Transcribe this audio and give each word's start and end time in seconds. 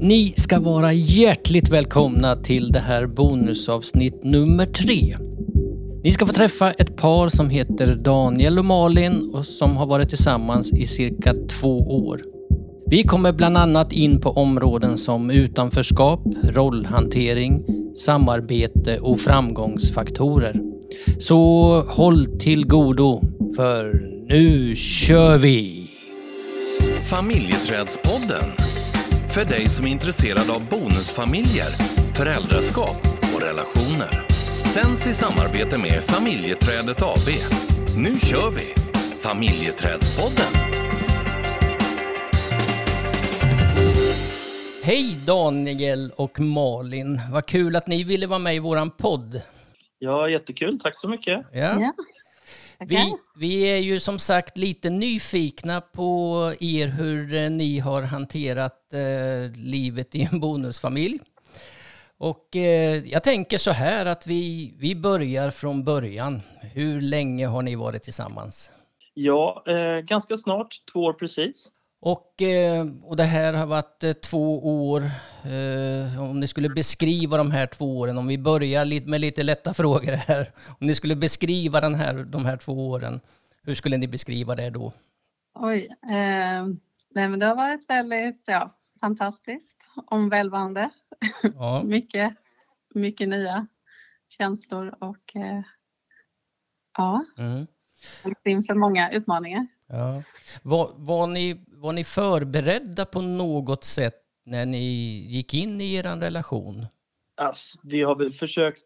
Ni 0.00 0.32
ska 0.36 0.60
vara 0.60 0.92
hjärtligt 0.92 1.68
välkomna 1.68 2.36
till 2.36 2.72
det 2.72 2.78
här 2.78 3.06
bonusavsnitt 3.06 4.24
nummer 4.24 4.66
tre. 4.66 5.16
Ni 6.04 6.12
ska 6.12 6.26
få 6.26 6.32
träffa 6.32 6.70
ett 6.70 6.96
par 6.96 7.28
som 7.28 7.50
heter 7.50 7.94
Daniel 7.94 8.58
och 8.58 8.64
Malin 8.64 9.30
och 9.34 9.46
som 9.46 9.76
har 9.76 9.86
varit 9.86 10.08
tillsammans 10.08 10.72
i 10.72 10.86
cirka 10.86 11.34
två 11.60 11.78
år. 11.78 12.20
Vi 12.86 13.02
kommer 13.02 13.32
bland 13.32 13.56
annat 13.56 13.92
in 13.92 14.20
på 14.20 14.30
områden 14.30 14.98
som 14.98 15.30
utanförskap, 15.30 16.20
rollhantering, 16.42 17.64
samarbete 17.96 18.98
och 18.98 19.20
framgångsfaktorer. 19.20 20.60
Så 21.18 21.82
håll 21.88 22.26
till 22.26 22.66
godo, 22.66 23.22
för 23.56 24.02
nu 24.28 24.76
kör 24.76 25.38
vi! 25.38 25.88
Familjeträdspodden. 27.10 28.77
För 29.38 29.44
dig 29.44 29.68
som 29.68 29.86
är 29.86 29.90
intresserad 29.90 30.50
av 30.50 30.68
bonusfamiljer, 30.68 31.70
föräldraskap 32.14 33.00
och 33.34 33.42
relationer. 33.42 34.28
Sänds 34.74 35.06
i 35.06 35.14
samarbete 35.14 35.78
med 35.78 36.02
Familjeträdet 36.04 37.02
AB. 37.02 37.28
Nu 37.96 38.18
kör 38.18 38.50
vi! 38.50 38.74
Familjeträdspodden. 39.20 40.52
Hej 44.84 45.16
Daniel 45.26 46.12
och 46.16 46.40
Malin! 46.40 47.20
Vad 47.32 47.46
kul 47.46 47.76
att 47.76 47.86
ni 47.86 48.04
ville 48.04 48.26
vara 48.26 48.38
med 48.38 48.54
i 48.54 48.58
våran 48.58 48.90
podd. 48.90 49.42
Ja, 49.98 50.28
jättekul. 50.28 50.80
Tack 50.80 50.98
så 50.98 51.08
mycket. 51.08 51.46
Ja. 51.52 51.80
Ja. 51.80 51.92
Vi, 52.86 53.16
vi 53.36 53.62
är 53.62 53.76
ju 53.76 54.00
som 54.00 54.18
sagt 54.18 54.56
lite 54.56 54.90
nyfikna 54.90 55.80
på 55.80 56.52
er 56.60 56.86
hur 56.86 57.34
eh, 57.34 57.50
ni 57.50 57.78
har 57.78 58.02
hanterat 58.02 58.92
eh, 58.92 59.56
livet 59.56 60.14
i 60.14 60.28
en 60.32 60.40
bonusfamilj. 60.40 61.18
Och 62.18 62.56
eh, 62.56 63.06
jag 63.06 63.24
tänker 63.24 63.58
så 63.58 63.70
här 63.70 64.06
att 64.06 64.26
vi, 64.26 64.74
vi 64.78 64.96
börjar 64.96 65.50
från 65.50 65.84
början. 65.84 66.42
Hur 66.60 67.00
länge 67.00 67.46
har 67.46 67.62
ni 67.62 67.76
varit 67.76 68.02
tillsammans? 68.02 68.72
Ja, 69.14 69.64
eh, 69.66 70.04
ganska 70.04 70.36
snart, 70.36 70.74
två 70.92 71.00
år 71.00 71.12
precis. 71.12 71.68
Och, 72.00 72.42
eh, 72.42 72.86
och 73.02 73.16
det 73.16 73.24
här 73.24 73.52
har 73.52 73.66
varit 73.66 74.04
eh, 74.04 74.12
två 74.12 74.66
år. 74.90 75.02
Eh, 75.44 76.22
om 76.22 76.40
ni 76.40 76.46
skulle 76.46 76.68
beskriva 76.68 77.36
de 77.36 77.50
här 77.50 77.66
två 77.66 77.98
åren, 77.98 78.18
om 78.18 78.26
vi 78.26 78.38
börjar 78.38 79.06
med 79.08 79.20
lite 79.20 79.42
lätta 79.42 79.74
frågor 79.74 80.12
här. 80.12 80.52
Om 80.80 80.86
ni 80.86 80.94
skulle 80.94 81.16
beskriva 81.16 81.80
den 81.80 81.94
här, 81.94 82.14
de 82.24 82.44
här 82.44 82.56
två 82.56 82.88
åren, 82.90 83.20
hur 83.62 83.74
skulle 83.74 83.96
ni 83.96 84.08
beskriva 84.08 84.54
det 84.54 84.70
då? 84.70 84.92
Oj. 85.54 85.88
Eh, 86.02 86.66
nej, 87.14 87.28
men 87.28 87.38
det 87.38 87.46
har 87.46 87.56
varit 87.56 87.90
väldigt 87.90 88.42
ja, 88.46 88.70
fantastiskt, 89.00 89.78
omvälvande. 90.06 90.90
Ja. 91.42 91.82
mycket, 91.84 92.34
mycket 92.94 93.28
nya 93.28 93.66
känslor 94.28 94.94
och 95.00 95.36
eh, 95.36 95.62
ja, 96.98 97.24
Mm. 97.38 97.66
inför 98.44 98.74
många 98.74 99.10
utmaningar. 99.10 99.66
Ja. 99.88 100.22
Var, 100.62 100.90
var, 100.96 101.26
ni, 101.26 101.64
var 101.68 101.92
ni 101.92 102.04
förberedda 102.04 103.04
på 103.04 103.20
något 103.20 103.84
sätt 103.84 104.14
när 104.44 104.66
ni 104.66 104.86
gick 105.28 105.54
in 105.54 105.80
i 105.80 105.94
er 105.94 106.02
relation? 106.02 106.86
Alltså, 107.34 107.78
vi 107.82 108.02
har 108.02 108.16
väl 108.16 108.32
försökt 108.32 108.84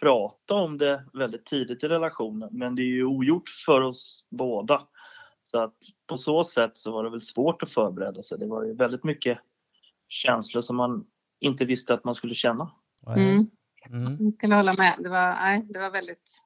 prata 0.00 0.54
om 0.54 0.78
det 0.78 1.04
väldigt 1.12 1.46
tidigt 1.46 1.84
i 1.84 1.88
relationen, 1.88 2.48
men 2.52 2.74
det 2.74 2.82
är 2.82 2.86
ju 2.86 3.04
ogjort 3.04 3.48
för 3.66 3.80
oss 3.80 4.24
båda. 4.30 4.82
Så 5.40 5.58
att 5.58 5.74
på 6.06 6.16
så 6.16 6.44
sätt 6.44 6.76
så 6.76 6.92
var 6.92 7.04
det 7.04 7.10
väl 7.10 7.20
svårt 7.20 7.62
att 7.62 7.70
förbereda 7.70 8.22
sig. 8.22 8.38
Det 8.38 8.46
var 8.46 8.64
ju 8.64 8.74
väldigt 8.74 9.04
mycket 9.04 9.38
känslor 10.08 10.60
som 10.60 10.76
man 10.76 11.06
inte 11.40 11.64
visste 11.64 11.94
att 11.94 12.04
man 12.04 12.14
skulle 12.14 12.34
känna. 12.34 12.70
Mm. 13.16 13.46
Mm. 13.86 14.16
Jag 14.20 14.34
skulle 14.34 14.54
hålla 14.54 14.72
med. 14.72 14.94
Det 14.98 15.08
var, 15.08 15.34
nej, 15.34 15.66
det 15.68 15.78
var 15.78 15.90
väldigt 15.90 16.40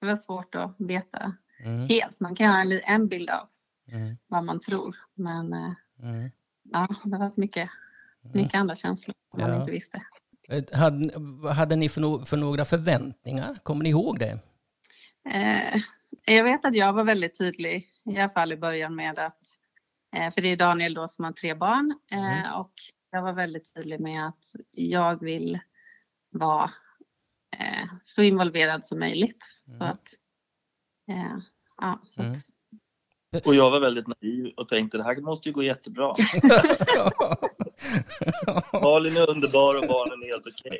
det 0.00 0.06
var 0.06 0.16
svårt 0.16 0.54
att 0.54 0.74
veta 0.78 1.32
Mm. 1.60 1.88
helt. 1.88 2.20
Man 2.20 2.34
kan 2.34 2.46
ha 2.54 2.80
en, 2.86 3.08
bild 3.08 3.30
av 3.30 3.48
Mm. 3.92 4.16
vad 4.26 4.44
man 4.44 4.60
tror, 4.60 4.96
men 5.14 5.52
eh, 5.52 5.72
Mm. 6.02 6.30
ja, 6.62 6.88
det 7.04 7.10
har 7.16 7.18
varit 7.18 7.36
mycket, 7.36 7.70
mycket 8.34 8.54
andra 8.54 8.74
känslor 8.74 9.14
som 9.32 9.40
man 9.40 9.50
Ja. 9.50 9.60
inte 9.60 9.72
visste. 9.72 10.02
Eh, 10.48 10.64
Hade, 10.78 11.12
hade 11.52 11.76
ni 11.76 11.88
för, 11.88 12.00
no, 12.00 12.24
för 12.24 12.36
några 12.36 12.64
förväntningar? 12.64 13.58
Kommer 13.62 13.82
ni 13.82 13.88
ihåg 13.90 14.18
det? 14.18 14.40
Eh, 15.34 15.82
jag 16.36 16.44
vet 16.44 16.64
att 16.64 16.74
jag 16.74 16.92
var 16.92 17.04
väldigt 17.04 17.38
tydlig, 17.38 17.86
i 18.04 18.18
alla 18.18 18.28
fall 18.30 18.52
i 18.52 18.56
början 18.56 18.94
med 18.96 19.18
att, 19.18 19.38
eh, 20.16 20.30
för 20.34 20.40
det 20.40 20.48
är 20.48 20.56
Daniel 20.56 20.94
då 20.94 21.08
som 21.08 21.24
har 21.24 21.32
tre 21.32 21.54
barn 21.54 21.98
eh, 22.10 22.18
Mm. 22.42 22.54
och 22.54 22.72
jag 23.10 23.22
var 23.22 23.32
väldigt 23.32 23.74
tydlig 23.74 24.00
med 24.00 24.26
att 24.28 24.54
jag 24.72 25.20
vill 25.22 25.58
vara 26.30 26.70
eh, 27.58 27.88
så 28.04 28.22
involverad 28.22 28.86
som 28.86 28.98
möjligt. 28.98 29.44
Så 29.66 29.84
Mm. 29.84 29.92
att, 29.92 30.08
ja, 31.80 32.00
så 32.08 32.22
Mm. 32.22 33.42
Och 33.44 33.54
jag 33.54 33.70
var 33.70 33.80
väldigt 33.80 34.06
naiv 34.06 34.52
och 34.56 34.68
tänkte 34.68 34.96
det 34.96 35.04
här 35.04 35.20
måste 35.20 35.48
ju 35.48 35.52
gå 35.52 35.62
jättebra. 35.62 36.14
Malin 38.82 39.16
är 39.16 39.30
underbar 39.30 39.78
och 39.78 39.88
barnen 39.88 40.22
är 40.22 40.26
helt 40.26 40.46
okej. 40.46 40.78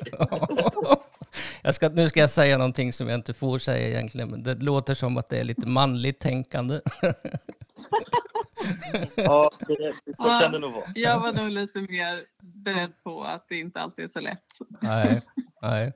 jag 1.63 1.75
ska, 1.75 1.89
nu 1.89 2.09
ska 2.09 2.19
jag 2.19 2.29
säga 2.29 2.57
någonting 2.57 2.93
som 2.93 3.07
jag 3.07 3.15
inte 3.15 3.33
får 3.33 3.59
säga 3.59 3.87
egentligen, 3.87 4.29
men 4.29 4.41
det 4.41 4.63
låter 4.63 4.93
som 4.93 5.17
att 5.17 5.29
det 5.29 5.37
är 5.37 5.43
lite 5.43 5.67
manligt 5.67 6.19
tänkande. 6.19 6.81
Ja, 9.15 9.51
det, 9.67 9.93
så 10.17 10.23
kan 10.23 10.51
det 10.51 10.59
nog 10.59 10.71
vara. 10.71 10.91
jag 10.95 11.19
var 11.19 11.33
nog 11.33 11.49
lite 11.49 11.79
mer 11.79 12.25
beredd 12.41 13.03
på 13.03 13.23
att 13.23 13.45
det 13.49 13.59
inte 13.59 13.79
alltid 13.79 14.05
är 14.05 14.09
så 14.09 14.19
lätt. 14.19 14.43
nej, 14.81 15.21
nej. 15.61 15.93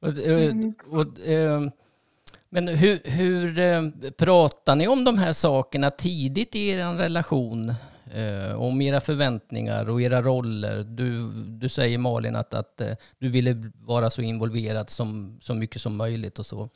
Och, 0.00 0.18
eh, 0.18 0.54
och, 0.90 1.20
eh, 1.20 1.60
men 2.48 2.68
hur, 2.68 3.00
hur 3.04 3.58
eh, 3.58 4.10
pratar 4.18 4.76
ni 4.76 4.88
om 4.88 5.04
de 5.04 5.18
här 5.18 5.32
sakerna 5.32 5.90
tidigt 5.90 6.54
i 6.56 6.68
er 6.68 6.94
relation? 6.94 7.74
Eh, 8.14 8.60
om 8.60 8.80
era 8.80 9.00
förväntningar 9.00 9.88
och 9.88 10.02
era 10.02 10.22
roller. 10.22 10.82
Du, 10.82 11.32
du 11.32 11.68
säger 11.68 11.98
Malin 11.98 12.36
att, 12.36 12.54
att 12.54 12.80
eh, 12.80 12.92
du 13.18 13.28
ville 13.28 13.72
vara 13.74 14.10
så 14.10 14.22
involverad 14.22 14.90
som, 14.90 15.38
så 15.40 15.54
mycket 15.54 15.82
som 15.82 15.96
möjligt 15.96 16.38
och 16.38 16.46
så. 16.46 16.68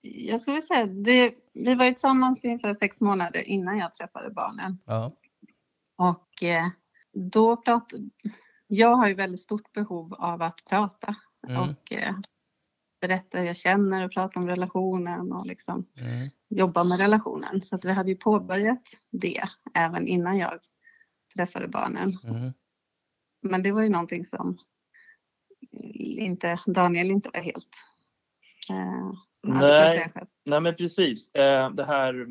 Jag 0.00 0.40
skulle 0.40 0.62
säga 0.62 0.86
det, 0.86 1.34
vi 1.52 1.74
var 1.74 1.84
ju 1.84 1.90
tillsammans 1.90 2.44
i 2.44 2.48
ungefär 2.48 2.74
sex 2.74 3.00
månader 3.00 3.48
innan 3.48 3.78
jag 3.78 3.92
träffade 3.92 4.30
barnen. 4.30 4.78
Ja. 4.84 5.12
Och 5.96 6.44
då 7.12 7.56
pratade... 7.56 8.02
Jag 8.66 8.94
har 8.94 9.08
ju 9.08 9.14
väldigt 9.14 9.40
stort 9.40 9.72
behov 9.72 10.14
av 10.14 10.42
att 10.42 10.60
prata 10.68 11.14
Mm. 11.48 11.62
och 11.62 11.92
berätta 13.08 13.38
hur 13.38 13.46
jag 13.46 13.56
känner 13.56 14.04
och 14.04 14.12
prata 14.12 14.40
om 14.40 14.48
relationen 14.48 15.32
och 15.32 15.46
liksom 15.46 15.86
Mm. 16.00 16.28
jobba 16.48 16.84
med 16.84 16.98
relationen. 16.98 17.62
Så 17.62 17.76
att 17.76 17.84
vi 17.84 17.92
hade 17.92 18.10
ju 18.10 18.16
påbörjat 18.16 18.82
det 19.10 19.40
även 19.74 20.06
innan 20.08 20.38
jag 20.38 20.52
träffade 21.36 21.68
barnen. 21.68 22.18
Mm. 22.24 22.52
Men 23.42 23.62
det 23.62 23.72
var 23.72 23.82
ju 23.82 23.88
någonting 23.88 24.24
som 24.26 24.58
inte, 26.04 26.58
Daniel 26.66 27.10
inte 27.10 27.30
var 27.34 27.40
helt... 27.40 27.68
Eh, 28.70 29.12
Nej. 29.46 30.12
Nej 30.44 30.60
men 30.60 30.74
precis. 30.76 31.34
Eh, 31.34 31.70
Det 31.70 31.84
här 31.84 32.26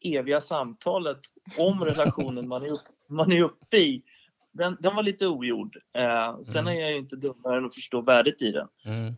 eviga 0.00 0.40
samtalet 0.40 1.18
om 1.58 1.84
relationen 1.84 2.48
man 2.48 2.62
är, 2.62 2.72
upp, 2.72 2.80
man 3.08 3.32
är 3.32 3.42
uppe 3.42 3.76
i. 3.76 4.02
Den, 4.52 4.76
den 4.80 4.96
var 4.96 5.02
lite 5.02 5.26
ogjord. 5.26 5.76
Eh, 5.98 6.40
sen 6.40 6.60
Mm. 6.66 6.76
är 6.76 6.80
jag 6.80 6.90
ju 6.90 6.96
inte 6.98 7.16
dummare 7.16 7.58
än 7.58 7.64
att 7.66 7.74
förstå 7.74 8.00
värdet 8.00 8.42
i 8.42 8.52
den. 8.52 8.68
Mm. 8.84 9.14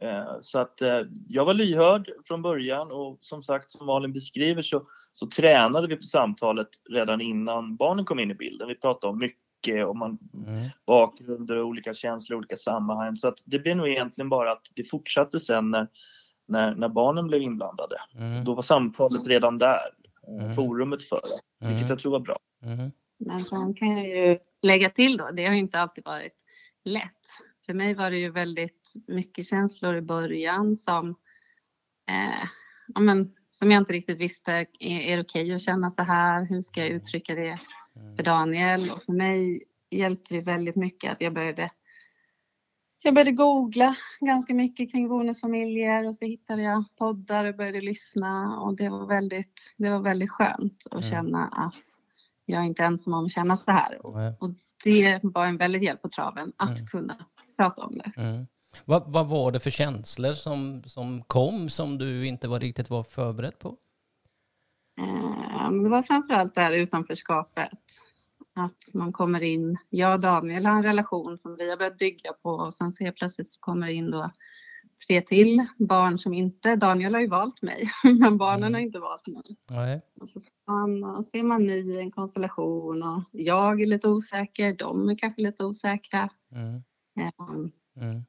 Eh, 0.00 0.36
så 0.40 0.58
att 0.58 0.82
eh, 0.82 1.00
jag 1.28 1.44
var 1.44 1.54
lyhörd 1.54 2.10
från 2.24 2.42
början 2.42 2.90
och 2.90 3.18
som 3.20 3.42
sagt 3.42 3.70
som 3.70 3.86
Malin 3.86 4.12
beskriver 4.12 4.62
så, 4.62 4.82
så 5.12 5.26
tränade 5.26 5.86
vi 5.88 5.96
på 5.96 6.02
samtalet 6.02 6.68
redan 6.90 7.20
innan 7.20 7.76
barnen 7.76 8.04
kom 8.04 8.18
in 8.18 8.30
i 8.30 8.34
bilden. 8.34 8.68
Vi 8.68 8.74
pratade 8.74 9.10
om 9.12 9.18
mycket 9.18 9.86
om 9.86 9.98
man, 9.98 10.18
Mm. 10.34 10.54
bakgrunder 10.86 11.56
och 11.56 11.66
olika 11.66 11.94
känslor, 11.94 12.38
olika 12.38 12.56
sammanhang. 12.56 13.16
Så 13.16 13.28
att 13.28 13.38
det 13.44 13.58
blev 13.58 13.76
nog 13.76 13.88
egentligen 13.88 14.28
bara 14.28 14.52
att 14.52 14.66
det 14.74 14.84
fortsatte 14.84 15.40
sen 15.40 15.70
när, 15.70 15.88
när, 16.48 16.74
när 16.74 16.88
barnen 16.88 17.26
blev 17.26 17.42
inblandade. 17.42 17.96
Mm. 18.14 18.44
Då 18.44 18.54
var 18.54 18.62
samtalet 18.62 19.26
redan 19.26 19.58
där, 19.58 19.90
eh, 20.28 20.44
Mm. 20.44 20.54
forumet 20.54 21.02
för 21.02 21.20
det, 21.22 21.66
vilket 21.66 21.80
Mm. 21.80 21.90
jag 21.90 21.98
tror 21.98 22.12
var 22.12 22.20
bra. 22.20 22.36
Mm. 22.62 22.90
Men 23.18 23.44
sen 23.44 23.74
kan 23.74 23.88
jag 23.96 24.08
ju 24.08 24.38
lägga 24.62 24.90
till 24.90 25.16
då, 25.16 25.30
det 25.32 25.46
har 25.46 25.52
ju 25.52 25.58
inte 25.60 25.80
alltid 25.80 26.04
varit 26.04 26.32
lätt. 26.84 27.26
För 27.66 27.74
mig 27.74 27.94
var 27.94 28.10
det 28.10 28.18
ju 28.18 28.30
väldigt 28.30 28.92
mycket 29.06 29.46
känslor 29.46 29.96
i 29.96 30.02
början 30.02 30.76
som, 30.76 31.08
eh, 32.08 32.48
ja, 32.94 33.00
men, 33.00 33.30
som 33.50 33.70
jag 33.70 33.80
inte 33.80 33.92
riktigt 33.92 34.18
visste, 34.18 34.52
är, 34.52 34.66
är 34.80 35.16
det 35.16 35.22
okej 35.22 35.54
att 35.54 35.62
känna 35.62 35.90
så 35.90 36.02
här? 36.02 36.46
Hur 36.46 36.62
ska 36.62 36.80
jag 36.80 36.90
uttrycka 36.90 37.34
det 37.34 37.58
för 38.16 38.22
Daniel? 38.22 38.90
Och 38.90 39.02
för 39.02 39.12
mig 39.12 39.64
hjälpte 39.90 40.34
det 40.34 40.40
väldigt 40.40 40.76
mycket 40.76 41.12
att 41.12 41.20
jag 41.20 41.34
började 41.34 41.70
jag 43.06 43.14
började 43.14 43.32
googla 43.32 43.96
ganska 44.20 44.54
mycket 44.54 44.92
kring 44.92 45.08
bonusfamiljer 45.08 46.06
och 46.06 46.16
så 46.16 46.24
hittade 46.24 46.62
jag 46.62 46.84
poddar 46.98 47.44
och 47.44 47.56
började 47.56 47.80
lyssna 47.80 48.60
och 48.60 48.76
det 48.76 48.88
var 48.88 49.06
väldigt, 49.06 49.74
det 49.76 49.90
var 49.90 50.00
väldigt 50.00 50.30
skönt 50.30 50.86
att 50.90 50.92
Mm. 50.92 51.10
känna 51.10 51.48
att 51.48 51.74
jag 52.44 52.60
är 52.60 52.66
inte 52.66 52.84
ensam 52.84 53.14
om 53.14 53.24
att 53.24 53.32
känna 53.32 53.56
så 53.56 53.70
här. 53.70 54.06
Och, 54.06 54.16
och 54.40 54.50
det 54.84 55.20
var 55.22 55.46
en 55.46 55.56
väldigt 55.56 55.82
hjälp 55.82 56.02
på 56.02 56.08
traven 56.08 56.52
att 56.56 56.78
mm. 56.78 56.86
kunna 56.86 57.26
prata 57.56 57.82
om 57.82 57.98
det. 57.98 58.12
Mm. 58.16 58.46
Vad, 58.84 59.12
vad, 59.12 59.28
var 59.28 59.52
det 59.52 59.60
för 59.60 59.70
känslor 59.70 60.32
som, 60.32 60.82
som 60.86 61.22
kom 61.22 61.68
som 61.68 61.98
du 61.98 62.26
inte 62.26 62.48
var 62.48 62.60
riktigt 62.60 62.90
var 62.90 63.02
förberedd 63.02 63.58
på? 63.58 63.76
Eh, 65.00 65.70
det 65.70 65.88
var 65.88 66.02
framförallt 66.02 66.54
det 66.54 66.60
här 66.60 66.72
utanförskapet. 66.72 67.70
Att 68.56 68.94
man 68.94 69.12
kommer 69.12 69.42
in, 69.42 69.76
jag 69.90 70.14
och 70.14 70.20
Daniel 70.20 70.66
har 70.66 70.72
en 70.72 70.82
relation 70.82 71.38
som 71.38 71.56
vi 71.56 71.70
har 71.70 71.76
börjat 71.76 71.98
bygga 71.98 72.32
på 72.32 72.50
och 72.50 72.74
sen 72.74 72.92
så 72.92 73.04
helt 73.04 73.16
plötsligt 73.16 73.50
så 73.50 73.60
kommer 73.60 73.86
det 73.86 73.92
in 73.92 74.10
då 74.10 74.30
tre 75.06 75.20
till 75.20 75.66
barn 75.78 76.18
som 76.18 76.34
inte, 76.34 76.76
Daniel 76.76 77.14
har 77.14 77.20
ju 77.20 77.28
valt 77.28 77.62
mig, 77.62 77.84
men 78.20 78.38
barnen 78.38 78.62
mm. 78.62 78.74
har 78.74 78.80
inte 78.80 78.98
valt 78.98 79.26
mig. 79.26 79.42
Nej. 79.70 80.00
Och 80.20 80.28
så 80.28 80.40
man, 80.66 81.24
ser 81.24 81.42
man 81.42 81.66
ny 81.66 81.92
i 81.92 82.00
en 82.00 82.10
konstellation 82.10 83.02
och 83.02 83.22
jag 83.32 83.80
är 83.80 83.86
lite 83.86 84.08
osäker, 84.08 84.76
de 84.76 85.08
är 85.08 85.18
kanske 85.18 85.42
lite 85.42 85.64
osäkra. 85.64 86.28
Mm. 86.52 86.82
Um, 87.38 87.72
mm. 87.96 88.24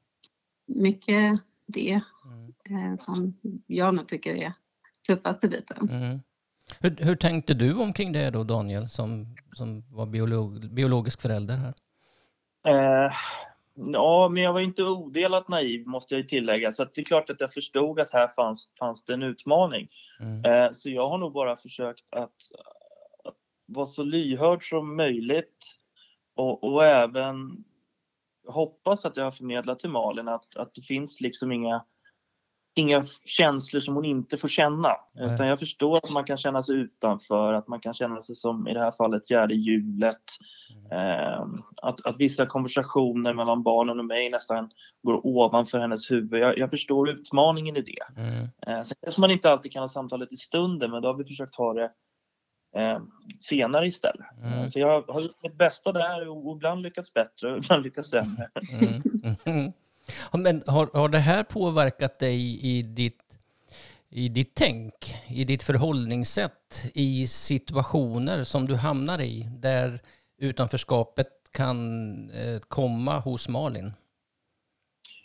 Mycket 0.66 1.40
det 1.66 2.00
mm. 2.70 2.92
eh, 2.92 3.04
som 3.04 3.34
jag 3.66 3.94
nog 3.94 4.08
tycker 4.08 4.36
är 4.36 4.52
tuffaste 5.06 5.48
biten. 5.48 5.88
Mm. 5.90 6.20
Hur, 6.80 6.96
hur, 7.04 7.14
tänkte 7.14 7.54
du 7.54 7.74
omkring 7.74 8.12
det 8.12 8.30
då 8.30 8.44
Daniel 8.44 8.88
som, 8.88 9.36
som 9.56 9.84
var 9.90 10.06
biolog, 10.06 10.74
biologisk 10.74 11.22
förälder 11.22 11.56
här? 11.56 11.74
Eh, 12.66 13.12
ja, 13.74 14.28
men 14.28 14.42
jag 14.42 14.52
var 14.52 14.60
inte 14.60 14.84
odelat 14.84 15.48
naiv 15.48 15.86
måste 15.86 16.14
jag 16.14 16.28
tillägga. 16.28 16.72
Så 16.72 16.84
det 16.84 17.00
är 17.00 17.04
klart 17.04 17.30
att 17.30 17.40
jag 17.40 17.52
förstod 17.52 18.00
att 18.00 18.12
här 18.12 18.28
fanns, 18.28 18.68
fanns 18.78 19.04
det 19.04 19.14
en 19.14 19.22
utmaning. 19.22 19.88
Mm. 20.20 20.44
Eh, 20.44 20.72
så 20.72 20.90
jag 20.90 21.08
har 21.08 21.18
nog 21.18 21.32
bara 21.32 21.56
försökt 21.56 22.12
att, 22.12 22.34
att 23.24 23.34
vara 23.66 23.86
så 23.86 24.02
lyhörd 24.02 24.68
som 24.68 24.96
möjligt 24.96 25.76
och, 26.34 26.64
och 26.64 26.84
även 26.84 27.64
hoppas 28.46 29.04
att 29.04 29.16
jag 29.16 29.24
har 29.24 29.30
förmedlat 29.30 29.78
till 29.78 29.90
Malin 29.90 30.28
att, 30.28 30.56
att 30.56 30.74
det 30.74 30.82
finns 30.82 31.20
liksom 31.20 31.52
inga 31.52 31.84
inga 32.78 33.04
känslor 33.24 33.80
som 33.80 33.94
hon 33.94 34.04
inte 34.04 34.36
får 34.36 34.48
känna. 34.48 34.88
Nej. 35.14 35.34
Utan 35.34 35.46
jag 35.46 35.58
förstår 35.58 35.96
att 35.96 36.10
man 36.10 36.24
kan 36.24 36.36
känna 36.36 36.62
sig 36.62 36.76
utanför, 36.76 37.52
att 37.52 37.68
man 37.68 37.80
kan 37.80 37.94
känna 37.94 38.22
sig 38.22 38.34
som 38.34 38.68
i 38.68 38.74
det 38.74 38.80
här 38.80 38.90
fallet 38.90 39.28
fjärde 39.28 39.54
hjulet. 39.54 40.22
Eh, 40.92 41.46
att, 41.82 42.06
att 42.06 42.16
vissa 42.18 42.46
konversationer 42.46 43.34
mellan 43.34 43.62
barnen 43.62 43.98
och 43.98 44.04
mig 44.04 44.30
nästan 44.30 44.70
går 45.02 45.26
ovanför 45.26 45.78
hennes 45.78 46.10
huvud. 46.10 46.40
Jag, 46.40 46.58
jag 46.58 46.70
förstår 46.70 47.10
utmaningen 47.10 47.76
i 47.76 47.82
det. 47.82 48.20
Mm. 48.20 48.42
Eh, 48.66 48.84
sen 48.84 48.96
kanske 49.02 49.20
man 49.20 49.30
inte 49.30 49.50
alltid 49.50 49.72
kan 49.72 49.82
ha 49.82 49.88
samtalet 49.88 50.32
i 50.32 50.36
stunden, 50.36 50.90
men 50.90 51.02
då 51.02 51.08
har 51.08 51.14
vi 51.14 51.24
försökt 51.24 51.56
ha 51.56 51.72
det 51.72 51.90
eh, 52.76 52.98
senare 53.40 53.86
istället. 53.86 54.26
Mm. 54.42 54.70
Så 54.70 54.80
jag 54.80 55.02
har 55.02 55.20
gjort 55.20 55.42
mitt 55.42 55.58
bästa 55.58 55.92
där 55.92 56.28
och 56.28 56.56
ibland 56.56 56.82
lyckats 56.82 57.14
bättre 57.14 57.52
och 57.52 57.58
ibland 57.58 57.82
lyckats 57.82 58.10
sämre. 58.10 58.48
Mm. 58.72 59.02
mm. 59.44 59.72
Men 60.32 60.62
har, 60.66 60.90
har 60.94 61.08
det 61.08 61.18
här 61.18 61.44
påverkat 61.44 62.18
dig 62.18 62.66
i 62.66 62.82
ditt, 62.82 63.22
i 64.08 64.28
ditt 64.28 64.54
tänk, 64.54 64.94
i 65.28 65.44
ditt 65.44 65.62
förhållningssätt 65.62 66.84
i 66.94 67.26
situationer 67.26 68.44
som 68.44 68.66
du 68.66 68.76
hamnar 68.76 69.20
i 69.20 69.48
där 69.50 70.00
utanförskapet 70.38 71.28
kan 71.52 72.30
eh, 72.30 72.60
komma 72.68 73.18
hos 73.18 73.48
Malin? 73.48 73.92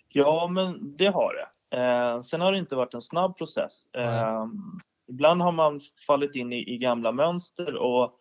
Ja, 0.08 0.48
men 0.48 0.98
det 0.98 1.08
har 1.08 1.34
det. 1.34 1.78
Eh, 1.78 2.22
sen 2.22 2.42
har 2.42 2.52
det 2.52 2.58
inte 2.58 2.76
varit 2.76 2.94
en 2.94 3.02
snabb 3.02 3.38
process. 3.38 3.86
Eh, 3.94 4.46
ibland 5.12 5.42
har 5.42 5.52
man 5.52 5.80
fallit 6.08 6.36
in 6.36 6.54
i, 6.54 6.74
i 6.74 6.78
gamla 6.78 7.12
mönster 7.12 7.76
och 7.76 8.16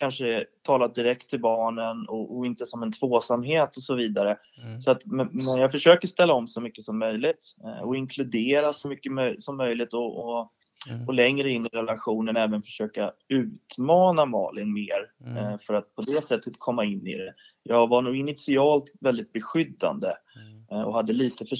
kanske 0.00 0.44
talat 0.62 0.94
direkt 0.94 1.28
till 1.30 1.40
barnen 1.40 2.08
och, 2.08 2.36
och, 2.36 2.46
inte 2.46 2.66
som 2.66 2.82
en 2.82 2.92
tvåsamhet 2.92 3.76
och 3.76 3.82
så 3.82 3.94
vidare. 3.94 4.36
Mm. 4.66 4.80
Så 4.80 4.90
att, 4.90 5.06
men 5.06 5.56
jag 5.56 5.72
försöker 5.72 6.08
ställa 6.08 6.34
om 6.34 6.46
så 6.46 6.60
mycket 6.60 6.84
som 6.84 6.98
möjligt 6.98 7.54
eh, 7.64 7.82
och 7.82 7.96
inkludera 7.96 8.72
så 8.72 8.88
mycket 8.88 9.12
som 9.38 9.56
möjligt 9.56 9.94
och, 9.94 10.24
och, 10.24 10.52
mm. 10.90 11.08
och, 11.08 11.14
längre 11.14 11.50
in 11.50 11.66
i 11.66 11.68
relationen 11.68 12.36
även 12.36 12.62
försöka 12.62 13.12
utmana 13.28 14.26
Malin 14.26 14.72
mer 14.72 15.26
mm. 15.26 15.36
eh, 15.36 15.58
för 15.58 15.74
att 15.74 15.94
på 15.94 16.02
det 16.02 16.24
sättet 16.24 16.58
komma 16.58 16.84
in 16.84 17.06
i 17.06 17.16
det. 17.16 17.34
Jag 17.62 17.88
var 17.88 18.02
nog 18.02 18.16
initialt 18.16 18.92
väldigt 19.00 19.32
beskyddande 19.32 20.08
mm. 20.08 20.80
eh, 20.80 20.86
och 20.86 20.94
hade 20.94 21.12
lite, 21.12 21.46
för, 21.46 21.56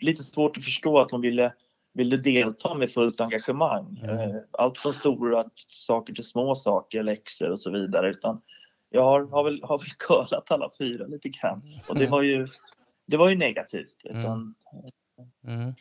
lite 0.00 0.22
svårt 0.22 0.56
att 0.56 0.64
förstå 0.64 1.00
att 1.00 1.10
hon 1.10 1.20
ville 1.20 1.52
ville 1.94 2.16
delta 2.16 2.74
med 2.74 2.90
fullt 2.90 3.20
engagemang. 3.20 4.00
Mm. 4.02 4.40
Allt 4.50 4.78
från 4.78 4.92
stora 4.92 5.44
saker 5.68 6.12
till 6.12 6.24
små 6.24 6.54
saker, 6.54 7.02
läxor 7.02 7.50
och 7.50 7.60
så 7.60 7.70
vidare. 7.70 8.10
Utan 8.10 8.40
jag 8.90 9.04
har, 9.04 9.26
har, 9.26 9.44
väl, 9.44 9.60
har 9.62 9.78
väl 9.78 9.88
curlat 9.98 10.50
alla 10.50 10.70
fyra 10.78 11.06
lite 11.06 11.28
grann. 11.28 11.62
Och 11.88 11.98
det 11.98 12.06
var 12.06 12.22
ju, 12.22 12.48
det 13.06 13.16
var 13.16 13.28
ju 13.28 13.36
negativt. 13.36 14.04
Mm. 14.04 14.18
Utan, 14.18 14.54
mm. 15.46 15.62
Mm. 15.62 15.74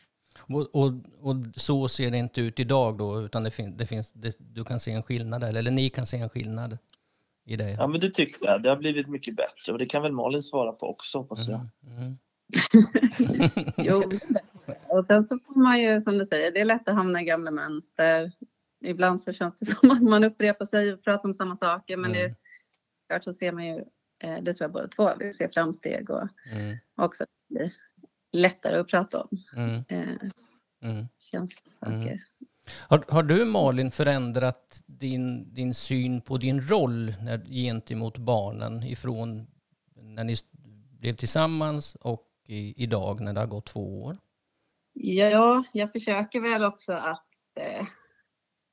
Och, 0.50 0.76
och, 0.76 0.94
och, 1.20 1.36
så 1.56 1.88
ser 1.88 2.12
det 2.12 2.18
inte 2.18 2.42
ut 2.42 2.60
idag 2.60 2.98
då, 2.98 3.22
utan 3.22 3.44
det, 3.44 3.52
fin, 3.52 3.78
det 3.78 3.86
finns, 3.86 4.12
det, 4.12 4.36
du 4.40 4.64
kan 4.64 4.80
se 4.80 4.92
en 4.92 5.04
skillnad 5.04 5.44
eller 5.44 5.72
ni 5.72 5.90
kan 5.90 6.06
se 6.06 6.18
en 6.18 6.30
skillnad 6.30 6.78
i 7.46 7.56
det? 7.56 7.72
Ja, 7.72 7.88
men 7.88 8.00
det 8.00 8.10
tycker 8.10 8.46
jag. 8.46 8.64
Det 8.64 8.70
har 8.70 8.76
blivit 8.76 9.08
mycket 9.08 9.36
bättre 9.36 9.72
och 9.72 9.78
det 9.78 9.86
kan 9.86 10.02
väl 10.02 10.12
Malin 10.12 10.42
svara 10.42 10.72
på 10.72 10.90
också, 10.90 11.18
hoppas 11.18 11.48
jag. 11.48 11.68
Mm. 11.88 11.98
mm. 11.98 12.18
jo, 13.78 14.04
och 14.88 15.06
sen 15.06 15.28
så 15.28 15.40
får 15.40 15.60
man 15.60 15.82
ju 15.82 16.02
som 16.02 16.18
du 16.18 16.26
säger, 16.26 16.52
det 16.52 16.62
är 16.62 16.66
lätt 16.66 16.90
att 16.90 16.96
hamna 16.96 17.22
i 17.22 17.26
gamla 17.26 17.52
mönster. 17.52 18.32
Ibland 18.86 19.22
så 19.22 19.34
känns 19.34 19.60
det 19.60 19.66
som 19.80 19.92
att 19.92 20.02
man 20.02 20.24
upprepar 20.24 20.66
sig 20.66 20.94
och 20.94 21.04
pratar 21.04 21.30
om 21.30 21.34
samma 21.34 21.58
saker 21.58 21.98
men 21.98 22.12
mm. 22.12 22.22
det, 22.22 22.36
klart 23.10 23.24
så 23.24 23.34
ser 23.34 23.52
man 23.52 23.66
ju, 23.66 23.86
eh, 24.24 24.38
det 24.42 24.54
tror 24.54 24.66
jag 24.66 24.72
båda 24.72 24.88
två, 24.88 25.10
vi 25.20 25.34
ser 25.34 25.48
framsteg 25.48 26.10
och 26.10 26.28
mm. 26.52 26.78
också 26.96 27.26
det 27.50 27.56
blir 27.56 27.74
lättare 28.34 28.80
att 28.80 28.88
prata 28.88 29.22
om. 29.22 29.38
Mm. 29.56 29.84
Eh, 29.88 30.30
mm. 30.84 31.08
Känslosaker. 31.20 31.92
Mm. 31.92 32.20
Har, 32.88 33.06
har 33.08 33.24
du 33.24 33.46
Malin 33.46 33.92
förändrat 33.92 34.84
din, 34.86 35.54
din 35.54 35.74
syn 35.74 36.22
på 36.22 36.38
din 36.38 36.62
roll 36.62 37.14
när, 37.22 37.38
gentemot 37.38 38.18
barnen 38.18 38.84
ifrån 38.84 39.48
när 39.96 40.24
ni 40.24 40.36
blev 41.00 41.14
tillsammans 41.14 41.96
och 41.96 42.28
i, 42.46 42.84
idag 42.84 43.22
när 43.22 43.34
det 43.34 43.40
har 43.40 43.48
gått 43.48 43.66
två 43.66 44.04
år? 44.04 44.18
Ja, 44.94 45.64
jag 45.74 45.92
försöker 45.92 46.42
väl 46.42 46.64
också 46.64 46.94
att 46.94 47.28
eh, 47.60 47.86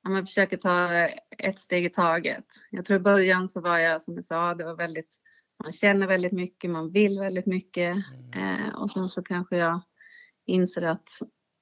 man 0.09 0.25
försöker 0.25 0.57
ta 0.57 0.91
ett 1.37 1.59
steg 1.59 1.85
i 1.85 1.89
taget. 1.89 2.45
Jag 2.71 2.85
tror 2.85 2.99
i 2.99 3.03
början 3.03 3.49
så 3.49 3.61
var 3.61 3.77
jag 3.77 4.01
som 4.01 4.15
jag 4.15 4.25
sa, 4.25 4.55
det 4.55 4.63
var 4.63 4.75
väldigt, 4.75 5.09
man 5.63 5.73
känner 5.73 6.07
väldigt 6.07 6.31
mycket, 6.31 6.69
man 6.69 6.91
vill 6.91 7.19
väldigt 7.19 7.45
mycket 7.45 7.97
mm. 8.33 8.65
eh, 8.65 8.75
och 8.75 8.91
sen 8.91 9.09
så 9.09 9.23
kanske 9.23 9.57
jag 9.57 9.81
inser 10.45 10.81
att 10.81 11.09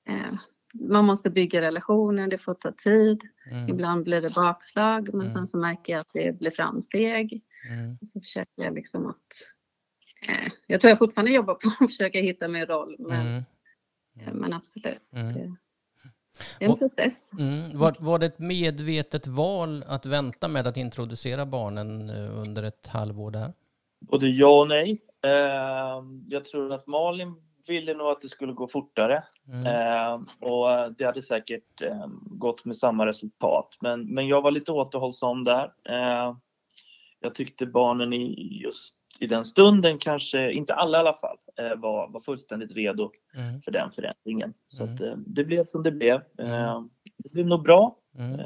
eh, 0.10 0.34
man 0.74 1.06
måste 1.06 1.30
bygga 1.30 1.62
relationer, 1.62 2.28
det 2.28 2.38
får 2.38 2.54
ta 2.54 2.72
tid. 2.72 3.22
Mm. 3.52 3.70
Ibland 3.70 4.04
blir 4.04 4.22
det 4.22 4.36
bakslag 4.36 5.10
men 5.14 5.22
mm. 5.22 5.32
sen 5.32 5.48
så 5.48 5.58
märker 5.58 5.94
jag 5.94 6.00
att 6.00 6.14
det 6.14 6.40
blir 6.40 6.52
framsteg. 6.52 7.42
Mm. 7.70 7.98
Så 8.02 8.20
försöker 8.22 8.64
jag 8.64 8.74
liksom 8.74 9.08
att 9.08 9.34
Eh, 10.28 10.52
jag 10.68 10.82
tror 10.82 10.90
jag 10.90 10.98
fortfarande 10.98 11.32
jobbar 11.32 11.56
på 11.56 11.70
att 11.70 11.78
försöka 11.92 12.20
hitta 12.20 12.48
min 12.48 12.66
roll. 12.66 12.96
Men, 13.00 13.28
mm. 13.28 13.44
Men 14.14 14.54
absolut. 14.54 15.00
Mm. 15.14 15.34
Det, 15.34 15.40
är 16.66 16.70
en 16.70 16.76
process. 16.76 17.14
Mm. 17.40 17.78
Var, 17.78 17.96
var 18.00 18.20
det 18.20 18.26
ett 18.26 18.40
medvetet 18.40 19.28
val 19.28 19.84
att 19.88 20.06
vänta 20.06 20.48
med 20.48 20.68
att 20.68 20.78
introducera 20.78 21.46
barnen 21.46 22.10
eh, 22.10 22.42
under 22.42 22.64
ett 22.64 22.88
halvår 22.88 23.32
där? 23.32 23.54
Både 24.00 24.28
ja 24.28 24.60
och 24.60 24.68
nej. 24.68 25.02
Jag 26.30 26.46
tror 26.46 26.74
att 26.74 26.88
Malin 26.88 27.36
ville 27.68 27.94
nog 27.94 28.08
att 28.08 28.22
det 28.22 28.30
skulle 28.30 28.54
gå 28.54 28.68
fortare 28.68 29.24
mm. 29.48 30.26
och 30.40 30.94
det 30.98 31.06
hade 31.06 31.22
säkert 31.22 31.82
gått 32.22 32.66
med 32.66 32.78
samma 32.78 33.06
resultat. 33.06 33.78
Men, 33.82 34.14
men 34.14 34.28
jag 34.28 34.42
var 34.42 34.52
lite 34.52 34.72
återhållsam 34.72 35.44
där. 35.44 35.72
Jag 37.20 37.36
tyckte 37.36 37.66
barnen 37.66 38.14
i 38.14 38.60
just 38.64 38.99
i 39.20 39.28
den 39.28 39.46
stunden 39.46 39.98
kanske, 39.98 40.52
inte 40.52 40.74
alla 40.74 40.98
i 40.98 41.00
alla 41.00 41.14
fall, 41.14 41.38
eh, 41.60 41.76
var, 41.76 42.08
var 42.08 42.20
fullständigt 42.20 42.72
redo 42.72 43.12
mm. 43.36 43.62
för 43.62 43.72
den 43.72 43.92
förändringen. 43.92 44.54
Så 44.68 44.84
mm. 44.84 44.96
att, 44.96 45.02
eh, 45.02 45.14
det 45.18 45.44
blev 45.44 45.68
som 45.68 45.84
det 45.84 45.92
blev. 45.92 46.22
Mm. 46.38 46.52
Eh, 46.52 46.84
det 47.18 47.30
blev 47.30 47.48
nog 47.48 47.64
bra. 47.64 47.96
Mm. 48.18 48.40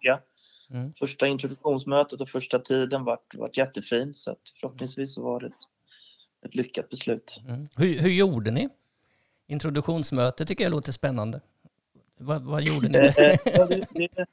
Ja. 0.00 0.20
Mm. 0.70 0.92
Första 0.92 1.26
introduktionsmötet 1.26 2.20
och 2.20 2.28
första 2.28 2.58
tiden 2.58 3.04
vart, 3.04 3.34
vart 3.34 3.56
jättefin 3.56 4.14
så 4.14 4.30
att 4.30 4.52
förhoppningsvis 4.60 5.18
var 5.18 5.40
det 5.40 5.46
ett, 5.46 5.54
ett 6.46 6.54
lyckat 6.54 6.88
beslut. 6.88 7.40
Mm. 7.48 7.68
Hur, 7.76 7.94
hur 7.94 8.10
gjorde 8.10 8.50
ni? 8.50 8.68
Introduktionsmötet 9.46 10.48
tycker 10.48 10.64
jag 10.64 10.70
låter 10.70 10.92
spännande. 10.92 11.40
Vad, 12.16 12.42
vad 12.42 12.62
gjorde 12.62 12.88
ni? 12.88 12.98
det, 12.98 13.86
det, 13.94 14.26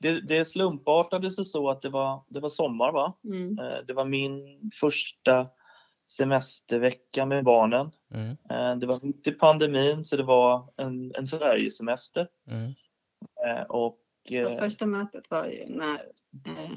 det, 0.00 0.20
det 0.20 0.44
slumpartade 0.44 1.30
sig 1.30 1.44
så 1.44 1.70
att 1.70 1.82
det 1.82 1.88
var, 1.88 2.24
det 2.28 2.40
var 2.40 2.48
sommar. 2.48 2.92
Va? 2.92 3.18
Mm. 3.24 3.58
Eh, 3.58 3.78
det 3.86 3.92
var 3.92 4.04
min 4.04 4.70
första 4.80 5.48
semestervecka 6.10 7.26
med 7.26 7.44
barnen. 7.44 7.90
Mm. 8.14 8.30
Eh, 8.30 8.78
det 8.78 8.86
var 8.86 9.00
mitt 9.02 9.26
i 9.26 9.32
pandemin 9.32 10.04
så 10.04 10.16
det 10.16 10.22
var 10.22 10.72
en, 10.76 11.14
en 11.14 11.26
Sverigesemester. 11.26 12.28
Mm. 12.46 12.72
Eh, 13.46 13.62
och, 13.62 13.98
och 14.46 14.58
första 14.58 14.86
mötet 14.86 15.30
var 15.30 15.46
ju 15.46 15.66
när 15.68 16.00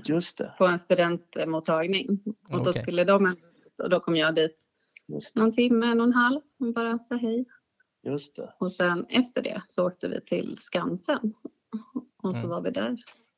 Just 0.06 0.38
det. 0.38 0.54
på 0.58 0.66
en 0.66 0.80
studentmottagning. 0.80 2.08
Och 2.50 2.64
då 2.64 2.70
Okej. 2.70 2.82
skulle 2.82 3.04
de, 3.04 3.36
och 3.84 3.90
då 3.90 4.00
kom 4.00 4.16
jag 4.16 4.36
dit 4.36 4.70
Just, 5.08 5.36
någon 5.36 5.52
timme, 5.52 5.86
en 5.86 6.02
och 6.02 6.08
en 6.08 6.14
halv 6.14 6.42
och 6.60 6.74
bara 6.74 7.00
sa 7.00 7.16
hej. 7.16 7.46
just 8.04 8.36
det. 8.36 8.54
Och 8.60 8.72
sen 8.72 9.06
efter 9.10 9.42
det 9.42 9.62
så 9.68 9.88
åkte 9.88 10.08
vi 10.08 10.22
till 10.22 10.58
Skansen. 10.58 11.34
Och 12.24 12.32
så 12.32 12.38
Mm. 12.38 12.50
var 12.50 12.62
vi 12.62 12.72
där 12.72 12.98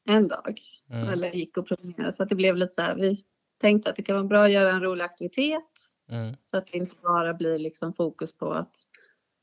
en 0.09 0.27
dag. 0.27 0.59
Mm. 0.89 1.09
Eller 1.09 1.31
gick 1.31 1.57
och 1.57 1.67
promenerade. 1.67 2.13
Så 2.13 2.23
att 2.23 2.29
det 2.29 2.35
blev 2.35 2.55
lite 2.57 2.73
så 2.73 2.81
här, 2.81 2.95
vi 2.95 3.23
tänkte 3.61 3.89
att 3.89 3.95
det 3.95 4.03
kan 4.03 4.15
vara 4.15 4.25
bra 4.27 4.45
att 4.45 4.51
göra 4.51 4.71
en 4.71 4.81
rolig 4.81 5.03
aktivitet. 5.03 5.63
Mm. 6.09 6.35
Så 6.51 6.57
att 6.57 6.67
det 6.67 6.77
inte 6.77 6.95
bara 7.01 7.33
blir 7.33 7.59
liksom 7.59 7.93
fokus 7.93 8.37
på 8.37 8.51
att 8.53 8.75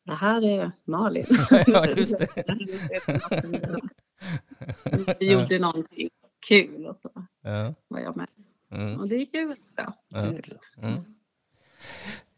det 0.04 0.14
här 0.14 0.44
är 0.44 0.72
Malin. 0.84 1.26
Ja, 1.66 1.86
just 1.86 2.18
det. 2.18 2.26
Vi 5.20 5.32
gjorde 5.32 5.58
någonting 5.58 6.10
kul 6.48 6.86
och 6.86 6.96
så 6.96 7.10
Ja. 7.42 7.74
var 7.88 8.00
jag 8.00 8.16
med. 8.16 8.28
Mm. 8.70 9.00
Och 9.00 9.08
det 9.08 9.16
gick 9.16 9.34
ju 9.34 9.46
väldigt 9.46 9.76
bra. 9.76 9.94
Ja. 10.08 10.20
Mm. 10.78 11.04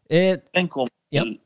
Eh, 0.09 0.39
Den 0.53 0.67
kom 0.67 0.89
Ja. 1.09 1.21
till 1.23 1.39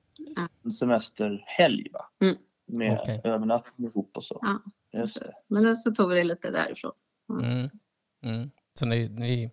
en 0.64 0.72
semesterhelg 0.72 1.90
va? 1.94 2.06
Mm. 2.22 2.36
Med 2.66 3.00
Okej. 3.02 3.22
övernattning 3.24 3.88
ihop 3.88 4.18
och 4.18 4.24
så. 4.24 4.40
Ja. 4.42 4.60
Just 4.94 5.20
det. 5.20 5.32
Men 5.48 5.78
så 5.78 5.92
tog 5.92 6.10
vi 6.10 6.16
det 6.16 6.24
lite 6.24 6.52
därifrån. 6.52 6.92
Mm. 7.30 7.70
Mm. 8.24 8.52
Så 8.80 8.86
ni, 8.86 9.10
ni, 9.10 9.52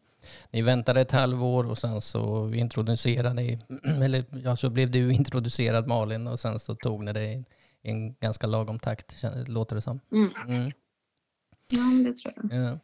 ni 0.51 0.63
väntade 0.63 1.01
ett 1.01 1.13
halvår 1.13 1.71
och 1.71 1.79
sen 1.79 2.01
så 2.01 2.53
introducerade 2.55 3.35
ni, 3.35 3.59
eller 3.85 4.25
ja, 4.45 4.57
så 4.57 4.71
blev 4.71 4.91
du 4.91 5.13
introducerad 5.13 5.87
Malin 5.87 6.27
och 6.27 6.41
sen 6.41 6.59
så 6.59 6.75
tog 6.75 7.05
ni 7.05 7.13
det 7.13 7.25
i 7.25 7.45
en 7.83 8.15
ganska 8.15 8.47
lagom 8.47 8.79
takt, 8.79 9.25
låter 9.47 9.77
det 9.77 9.83
som. 9.83 10.01
Mm. 10.13 10.31
Mm. 10.49 10.73
Ja, 11.69 12.11
det 12.11 12.17
tror 12.17 12.35
jag. 12.37 12.61
Ja. 12.63 12.79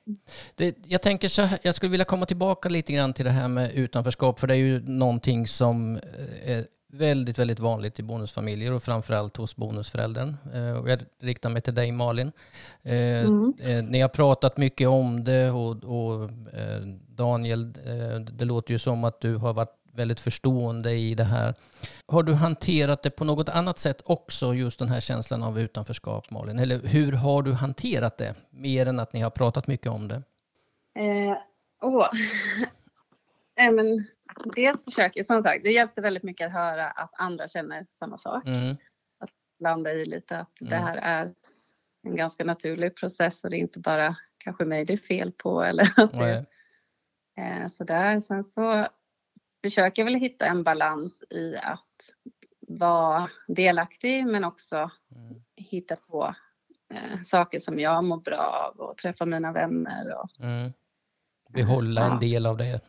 Det, 0.54 0.76
jag 0.86 1.02
tänker 1.02 1.28
så 1.28 1.42
här, 1.42 1.58
jag 1.62 1.74
skulle 1.74 1.90
vilja 1.90 2.04
komma 2.04 2.26
tillbaka 2.26 2.68
lite 2.68 2.92
grann 2.92 3.12
till 3.12 3.24
det 3.24 3.30
här 3.30 3.48
med 3.48 3.72
utanförskap, 3.72 4.40
för 4.40 4.46
det 4.46 4.54
är 4.54 4.58
ju 4.58 4.80
någonting 4.80 5.46
som 5.46 5.96
eh, 5.96 6.50
är 6.50 6.66
väldigt, 6.92 7.38
väldigt 7.38 7.60
vanligt 7.60 7.98
i 8.00 8.02
bonusfamiljer 8.02 8.72
och 8.72 8.82
framförallt 8.82 9.36
hos 9.36 9.56
bonusföräldern. 9.56 10.36
Eh, 10.54 10.72
Och 10.72 10.90
jag 10.90 11.00
riktar 11.20 11.50
mig 11.50 11.62
till 11.62 11.74
dig 11.74 11.92
Malin. 11.92 12.32
Eh, 12.82 13.24
Mm. 13.24 13.54
eh, 13.60 13.82
Ni 13.82 14.00
har 14.00 14.08
pratat 14.08 14.56
mycket 14.56 14.88
om 14.88 15.24
det 15.24 15.50
och, 15.50 15.70
och 15.84 16.30
Daniel, 17.08 17.72
det 18.32 18.44
låter 18.44 18.72
ju 18.72 18.78
som 18.78 19.04
att 19.04 19.20
du 19.20 19.36
har 19.36 19.52
varit 19.54 19.78
väldigt 19.94 20.20
förstående 20.20 20.92
i 20.92 21.14
det 21.14 21.24
här. 21.24 21.54
Har 22.06 22.22
du 22.22 22.32
hanterat 22.34 23.02
det 23.02 23.10
på 23.10 23.24
något 23.24 23.48
annat 23.48 23.78
sätt 23.78 24.02
också, 24.04 24.54
just 24.54 24.78
den 24.78 24.88
här 24.88 25.00
känslan 25.00 25.42
av 25.42 25.60
utanförskap 25.60 26.30
Malin? 26.30 26.58
Eller 26.58 26.78
hur 26.78 27.12
har 27.12 27.42
du 27.42 27.52
hanterat 27.52 28.18
det? 28.18 28.34
Mer 28.50 28.86
än 28.86 29.00
att 29.00 29.12
ni 29.12 29.20
har 29.20 29.30
pratat 29.30 29.66
mycket 29.66 29.86
om 29.92 30.08
det. 30.08 30.22
Eh, 30.98 31.36
åh. 31.82 32.06
Nej, 33.58 33.72
men 33.72 34.06
dels 34.56 34.84
försöker, 34.84 35.24
som 35.24 35.42
sagt, 35.42 35.64
det 35.64 35.72
hjälpte 35.72 36.00
väldigt 36.00 36.22
mycket 36.22 36.46
att 36.46 36.52
höra 36.52 36.86
att 36.86 37.10
andra 37.12 37.48
känner 37.48 37.86
samma 37.90 38.16
sak. 38.18 38.46
Mm, 38.46 38.76
Landa 39.60 39.92
i 39.92 40.04
lite 40.04 40.38
att 40.38 40.50
det 40.60 40.76
Mm. 40.76 40.82
här 40.86 40.96
är 40.96 41.34
en 42.02 42.16
ganska 42.16 42.44
naturlig 42.44 42.96
process 42.96 43.44
och 43.44 43.50
det 43.50 43.56
är 43.56 43.58
inte 43.58 43.78
bara 43.80 44.16
kanske 44.38 44.64
mig 44.64 44.84
det 44.84 44.92
är 44.92 44.96
fel 44.96 45.32
på 45.32 45.62
eller 45.62 45.84
att 46.00 46.12
det 46.12 46.46
eh, 47.36 47.68
sådär. 47.68 48.20
Sen 48.20 48.44
så 48.44 48.86
försöker 49.64 50.02
jag 50.02 50.04
väl 50.04 50.14
hitta 50.20 50.46
en 50.46 50.62
balans 50.64 51.22
i 51.30 51.56
att 51.56 52.10
vara 52.68 53.28
delaktig 53.48 54.26
men 54.26 54.44
också 54.44 54.90
mm, 55.16 55.42
hitta 55.56 55.96
på 55.96 56.34
eh, 56.94 57.22
saker 57.24 57.58
som 57.58 57.78
jag 57.80 58.04
mår 58.04 58.20
bra 58.20 58.72
av 58.76 58.80
och 58.80 58.96
träffa 58.98 59.26
mina 59.26 59.52
vänner 59.52 60.14
och 60.14 60.40
mm. 60.40 60.72
Behålla 61.48 62.04
en 62.04 62.12
Ja. 62.12 62.18
del 62.18 62.46
av 62.46 62.56
det. 62.56 62.80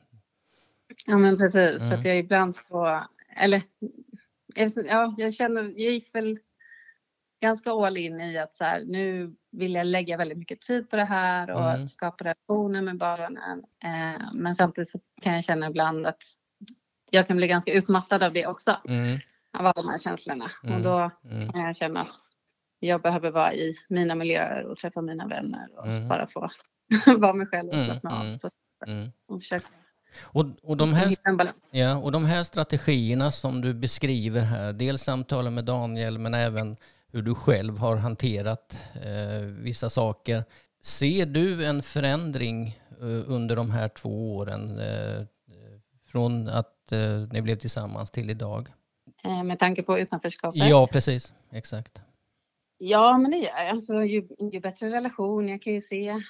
Ja 1.05 1.17
men 1.17 1.37
precis, 1.37 1.77
för 1.81 1.85
Mm. 1.87 1.99
att 1.99 2.05
jag 2.05 2.17
ibland 2.19 2.55
så, 2.55 3.01
eller 3.35 3.61
ja, 4.87 5.15
jag 5.17 5.33
känner, 5.33 5.61
jag 5.63 5.93
gick 5.93 6.15
väl 6.15 6.37
ganska 7.41 7.71
all 7.71 7.97
in 7.97 8.19
i 8.21 8.37
att 8.37 8.55
så 8.55 8.63
här, 8.63 8.83
nu 8.85 9.35
vill 9.51 9.73
jag 9.75 9.87
lägga 9.87 10.17
väldigt 10.17 10.37
mycket 10.37 10.61
tid 10.61 10.89
på 10.89 10.95
det 10.95 11.03
här 11.05 11.49
och 11.51 11.69
Mm. 11.71 11.87
skapa 11.87 12.23
relationer 12.25 12.81
med 12.81 12.97
barnen. 12.97 13.63
Eh, 13.83 14.21
men 14.33 14.55
samtidigt 14.55 14.89
så 14.89 14.99
kan 15.21 15.33
jag 15.33 15.43
känna 15.43 15.67
ibland 15.67 16.07
att 16.07 16.23
jag 17.09 17.27
kan 17.27 17.37
bli 17.37 17.47
ganska 17.47 17.73
utmattad 17.73 18.23
av 18.23 18.33
det 18.33 18.47
också, 18.47 18.77
Mm, 18.87 19.19
av 19.53 19.65
alla 19.65 19.73
de 19.73 19.89
här 19.89 19.97
känslorna. 19.97 20.51
Mm. 20.63 20.75
Och 20.75 20.81
då 20.81 21.11
mm, 21.29 21.49
kan 21.49 21.61
jag 21.61 21.75
känna 21.75 22.01
att 22.01 22.09
jag 22.79 23.01
behöver 23.01 23.31
vara 23.31 23.53
i 23.53 23.73
mina 23.89 24.15
miljöer 24.15 24.65
och 24.65 24.77
träffa 24.77 25.01
mina 25.01 25.27
vänner 25.27 25.69
och 25.79 25.87
Mm. 25.87 26.07
bara 26.07 26.27
få 26.27 26.49
vara 27.17 27.33
mig 27.33 27.47
själv 27.47 27.69
och 27.69 27.75
Mm, 27.75 27.85
slappna 27.85 28.21
mm. 28.21 28.39
av. 28.43 28.49
mm. 28.87 29.11
Och 29.27 29.41
försöka 29.41 29.67
Och, 30.21 30.45
och, 30.63 30.77
de 30.77 30.93
här, 30.93 31.11
ja, 31.71 31.97
och 31.97 32.11
de 32.11 32.25
här 32.25 32.43
strategierna 32.43 33.31
som 33.31 33.61
du 33.61 33.73
beskriver 33.73 34.41
här, 34.41 34.73
dels 34.73 35.01
samtalen 35.01 35.53
med 35.53 35.65
Daniel 35.65 36.17
men 36.17 36.33
även 36.33 36.77
hur 37.11 37.21
du 37.21 37.35
själv 37.35 37.77
har 37.77 37.95
hanterat 37.95 38.81
eh, 38.93 39.41
vissa 39.41 39.89
saker. 39.89 40.43
Ser 40.81 41.25
du 41.25 41.65
en 41.65 41.81
förändring 41.81 42.79
eh, 43.01 43.31
under 43.31 43.55
de 43.55 43.71
här 43.71 43.89
två 43.89 44.35
åren 44.35 44.79
eh, 44.79 45.25
från 46.07 46.47
att 46.47 46.91
eh, 46.91 47.27
ni 47.31 47.41
blev 47.41 47.55
tillsammans 47.55 48.11
till 48.11 48.29
idag? 48.29 48.69
Eh, 49.23 49.43
med 49.43 49.59
tanke 49.59 49.83
på 49.83 49.99
utanförskapet. 49.99 50.67
Ja, 50.69 50.87
precis. 50.87 51.33
Exakt. 51.51 52.01
Ja, 52.77 53.17
men 53.17 53.31
det 53.31 53.37
gör 53.37 53.51
jag. 53.57 53.69
Alltså, 53.69 54.03
ju, 54.03 54.27
ju 54.51 54.59
bättre 54.59 54.91
relation. 54.91 55.49
Jag 55.49 55.61
kan 55.61 55.73
ju 55.73 55.81
se 55.81 56.21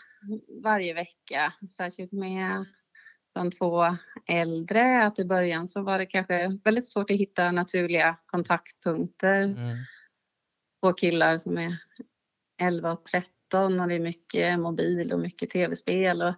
varje 0.64 0.94
vecka, 0.94 1.54
särskilt 1.78 2.12
med 2.12 2.66
de 3.34 3.52
två 3.52 3.98
äldre, 4.28 5.04
att 5.06 5.20
i 5.20 5.26
början 5.26 5.68
så 5.68 5.82
var 5.82 5.98
det 6.00 6.06
kanske 6.06 6.60
väldigt 6.64 6.88
svårt 6.88 7.12
att 7.12 7.18
hitta 7.18 7.52
naturliga 7.52 8.18
kontaktpunkter. 8.26 9.42
Mm, 9.44 9.78
Två 10.84 10.94
killar 10.94 11.38
som 11.38 11.58
är 11.58 11.72
11 12.62 12.92
och 12.92 13.06
13 13.06 13.80
och 13.80 13.88
det 13.88 13.96
är 13.96 14.00
mycket 14.00 14.60
mobil 14.60 15.14
och 15.14 15.20
mycket 15.20 15.50
tv-spel. 15.50 16.22
Och, 16.22 16.28
mm, 16.28 16.38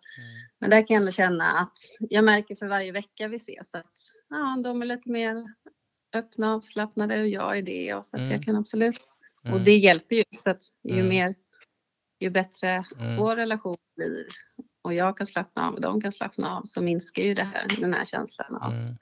men 0.59 0.69
där 0.69 0.87
kan 0.87 0.93
jag 0.93 1.01
ändå 1.01 1.11
känna 1.11 1.45
att 1.45 1.77
jag 1.99 2.23
märker 2.23 2.55
för 2.55 2.67
varje 2.67 2.91
vecka 2.91 3.27
vi 3.27 3.35
ses 3.37 3.73
att 3.73 3.93
ja, 4.29 4.61
de 4.63 4.81
är 4.81 4.85
lite 4.85 5.09
mer 5.09 5.53
öppna 6.15 6.49
och 6.49 6.55
avslappnade 6.55 7.21
och 7.21 7.27
jag 7.27 7.57
är 7.57 7.61
det. 7.61 7.93
Och 7.93 8.05
så 8.05 8.15
att 8.17 8.21
Mm. 8.21 8.31
jag 8.31 8.43
kan 8.43 8.55
absolut 8.55 9.01
och 9.43 9.47
mm, 9.49 9.63
det 9.63 9.75
hjälper 9.77 10.15
ju. 10.15 10.23
Så 10.43 10.49
att 10.49 10.61
ju 10.83 10.93
Mm. 10.93 11.07
mer, 11.07 11.35
ju 12.19 12.29
bättre 12.29 12.85
mm, 12.99 13.17
vår 13.17 13.35
relation 13.35 13.77
blir 13.95 14.27
och 14.85 14.93
jag 14.93 15.17
kan 15.17 15.27
slappna 15.27 15.67
av 15.67 15.73
och 15.73 15.81
de 15.81 16.01
kan 16.01 16.11
slappna 16.11 16.57
av 16.57 16.63
så 16.63 16.81
minskar 16.81 17.23
ju 17.23 17.33
det 17.33 17.43
här, 17.43 17.67
den 17.79 17.93
här 17.93 18.05
känslan 18.05 18.55
av 18.55 18.71
mm. 18.73 18.97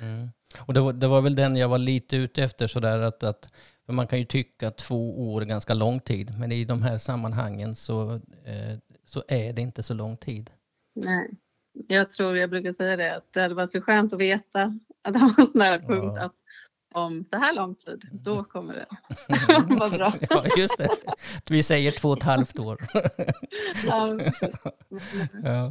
Mm. 0.00 0.28
Och 0.66 0.74
det 0.74 0.80
var, 0.80 0.92
det 0.92 1.06
var 1.06 1.20
väl 1.20 1.34
den 1.34 1.56
jag 1.56 1.68
var 1.68 1.78
lite 1.78 2.16
ute 2.16 2.44
efter 2.44 2.66
sådär 2.66 2.98
att, 2.98 3.22
att 3.22 3.52
man 3.88 4.06
kan 4.06 4.18
ju 4.18 4.24
tycka 4.24 4.68
att 4.68 4.78
två 4.78 5.32
år 5.32 5.42
är 5.42 5.46
ganska 5.46 5.74
lång 5.74 6.00
tid 6.00 6.38
men 6.38 6.52
i 6.52 6.64
de 6.64 6.82
här 6.82 6.98
sammanhangen 6.98 7.74
så, 7.74 8.12
eh, 8.44 8.78
så 9.04 9.22
är 9.28 9.52
det 9.52 9.62
inte 9.62 9.82
så 9.82 9.94
lång 9.94 10.16
tid. 10.16 10.50
Nej. 10.94 11.30
Jag 11.88 12.10
tror, 12.10 12.36
jag 12.38 12.50
brukar 12.50 12.72
säga 12.72 12.96
det, 12.96 13.16
att 13.16 13.32
det 13.32 13.40
hade 13.40 13.54
varit 13.54 13.72
så 13.72 13.80
skönt 13.80 14.12
att 14.12 14.20
veta 14.20 14.62
att 15.02 15.14
det 15.14 15.18
var 15.18 15.40
en 15.40 15.52
sån 15.52 15.60
här 15.60 15.78
punkt 15.78 16.14
Ja. 16.16 16.24
att 16.24 16.34
om 16.94 17.24
så 17.24 17.36
här 17.36 17.54
lång 17.54 17.74
tid, 17.74 18.08
då 18.12 18.44
kommer 18.44 18.74
det 18.74 18.86
vara 19.78 19.90
bra. 19.90 20.12
ja, 20.30 20.44
just 20.56 20.78
det. 20.78 20.88
Vi 21.50 21.62
säger 21.62 21.92
två 21.92 22.08
och 22.08 22.16
ett 22.16 22.22
halvt 22.22 22.58
år. 22.58 22.86
Ja, 23.86 24.18
ja. 25.42 25.66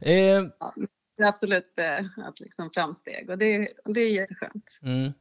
eh, 0.00 0.42
det 1.16 1.22
är 1.22 1.28
absolut 1.28 1.78
eh, 1.78 2.26
att 2.28 2.40
liksom 2.40 2.70
framsteg 2.70 3.30
och 3.30 3.38
det, 3.38 3.68
det 3.84 4.00
är 4.00 4.10
jätteskönt. 4.10 4.78
mm. 4.82 5.12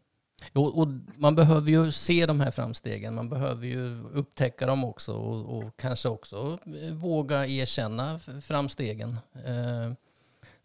och, 0.54 0.80
och 0.80 0.88
man 1.16 1.36
behöver 1.36 1.72
ju 1.72 1.92
se 1.92 2.26
de 2.26 2.40
här 2.40 2.52
framstegen, 2.52 3.16
man 3.16 3.30
behöver 3.30 3.66
ju 3.68 4.04
upptäcka 4.14 4.68
dem 4.68 4.84
också 4.84 5.14
och, 5.14 5.58
och 5.58 5.78
kanske 5.78 6.10
också 6.10 6.60
eh, 6.66 6.94
våga 6.94 7.46
erkänna 7.48 8.20
framstegen. 8.42 9.20
Eh, 9.46 9.94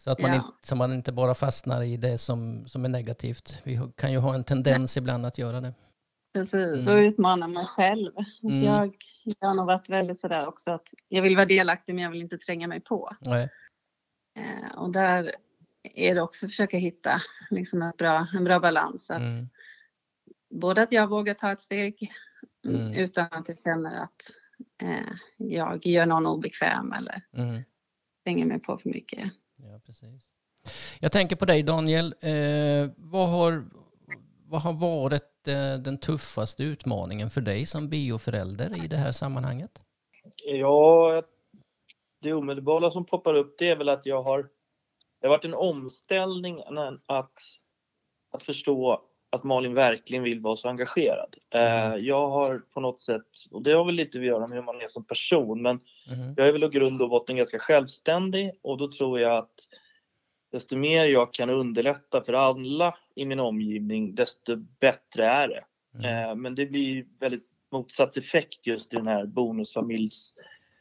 så 0.05 0.11
att 0.11 0.21
man, 0.21 0.31
Ja. 0.31 0.37
inte, 0.37 0.69
så 0.69 0.77
man 0.77 0.93
inte 0.93 1.13
bara 1.13 1.35
fastnar 1.35 1.83
i 1.83 1.97
det 1.97 2.19
som, 2.19 2.69
som 2.69 2.85
är 2.85 2.89
negativt. 2.89 3.61
Vi 3.65 3.81
kan 3.97 4.13
ju 4.13 4.19
ha 4.19 4.35
en 4.35 4.45
tendens 4.45 4.97
ibland 4.97 5.27
att 5.27 5.39
göra 5.39 5.61
det. 5.61 5.75
Precis, 6.35 6.87
Mm. 6.87 6.95
och 6.95 7.01
utmana 7.01 7.49
mig 7.49 7.65
själv. 7.67 8.13
Mm. 8.43 8.63
Jag, 8.63 8.97
jag 9.41 9.49
har 9.49 9.55
nog 9.55 9.67
varit 9.67 9.89
väldigt 9.89 10.21
sådär 10.21 10.47
också 10.47 10.71
att 10.71 10.87
jag 11.09 11.23
vill 11.23 11.37
vara 11.37 11.47
delaktig 11.47 11.95
men 11.95 12.05
jag 12.05 12.11
vill 12.11 12.21
inte 12.21 12.39
tränga 12.39 12.67
mig 12.69 12.81
på. 12.81 13.11
Nej. 13.21 13.49
Eh, 14.39 14.79
och 14.79 14.93
där 14.93 15.33
är 15.95 16.15
det 16.15 16.23
också 16.23 16.47
att 16.47 16.53
försöka 16.53 16.77
hitta 16.77 17.11
liksom 17.51 17.83
ett 17.83 17.97
bra, 17.97 18.27
en 18.35 18.45
bra 18.45 18.61
balans. 18.61 19.11
Att 19.11 19.19
Mm. 19.21 19.49
Både 20.55 20.83
att 20.83 20.93
jag 20.93 21.07
vågar 21.09 21.35
ta 21.35 21.53
ett 21.53 21.63
steg 21.63 22.11
mm, 22.67 22.81
Mm. 22.81 22.93
utan 22.95 23.27
att 23.31 23.49
jag 23.49 23.59
känner 23.65 24.03
att 24.03 24.31
eh, 24.83 25.13
jag 25.37 25.87
gör 25.87 26.07
någon 26.07 26.27
obekväm 26.27 26.93
eller 26.93 27.23
Mm. 27.37 27.63
tränger 28.25 28.45
mig 28.47 28.59
på 28.59 28.79
för 28.79 28.89
mycket. 28.89 29.33
Ja, 29.63 29.81
precis. 29.87 30.31
Jag 31.01 31.13
tänker 31.13 31.37
på 31.37 31.45
dig 31.45 31.63
Daniel. 31.63 32.15
Eh, 32.21 32.91
vad, 32.97 33.29
har, 33.29 33.65
vad 34.47 34.63
har 34.63 34.73
varit 34.73 35.49
eh, 35.49 35.75
den 35.83 35.99
tuffaste 35.99 36.65
utmaningen 36.65 37.31
för 37.31 37.41
dig 37.41 37.67
som 37.67 37.89
bioförälder 37.89 38.85
i 38.85 38.89
det 38.89 38.97
här 38.97 39.13
sammanhanget? 39.13 39.83
Ja, 40.45 41.23
det 42.23 42.33
omedelbara 42.33 42.91
som 42.91 43.05
poppar 43.05 43.35
upp 43.35 43.55
det 43.59 43.69
är 43.69 43.77
väl 43.77 43.89
att 43.89 44.07
jag 44.07 44.23
har 44.23 44.49
det 45.21 45.27
har 45.29 45.37
varit 45.37 45.45
en 45.45 45.55
omställning 45.55 46.63
att, 47.07 47.33
att 48.31 48.43
förstå 48.43 49.03
att 49.33 49.45
Malin 49.45 49.75
verkligen 49.75 50.25
vill 50.25 50.41
vara 50.41 50.57
så 50.57 50.69
engagerad. 50.69 51.37
Eh, 51.51 51.97
jag 51.97 52.29
har 52.31 52.59
på 52.75 52.81
något 52.81 53.01
sätt, 53.01 53.29
och 53.51 53.63
det 53.63 53.73
har 53.73 53.85
väl 53.85 53.95
lite 53.95 54.19
att 54.19 54.25
göra 54.25 54.47
med 54.47 54.59
hur 54.59 54.65
man 54.65 54.81
är 54.81 54.89
som 54.89 55.05
person, 55.05 55.63
men 55.63 55.81
mm. 56.15 56.35
jag 56.37 56.49
är 56.49 56.53
väl 56.53 56.65
i 56.65 56.69
grund 56.69 57.03
och 57.03 57.09
botten 57.09 57.37
ganska 57.37 57.59
självständig 57.59 58.53
och 58.63 58.79
då 58.79 58.89
tror 58.89 59.21
jag 59.21 59.37
att 59.37 59.55
desto 60.53 60.77
mer 60.77 61.05
jag 61.05 61.33
kan 61.33 61.51
underlätta 61.51 62.25
för 62.25 62.33
alla 62.33 62.95
i 63.15 63.25
min 63.25 63.41
omgivning, 63.41 64.15
desto 64.15 64.57
bättre 64.57 65.27
är 65.27 65.49
det. 65.49 65.65
Mm. 65.95 66.31
Eh, 66.31 66.35
men 66.37 66.55
det 66.55 66.67
blir 66.67 67.07
väldigt 67.21 67.47
motsatseffekt 67.73 68.67
just 68.67 68.93
i 68.93 68.97
den 68.97 69.07
här 69.07 69.27
bonusfamiljs 69.27 70.35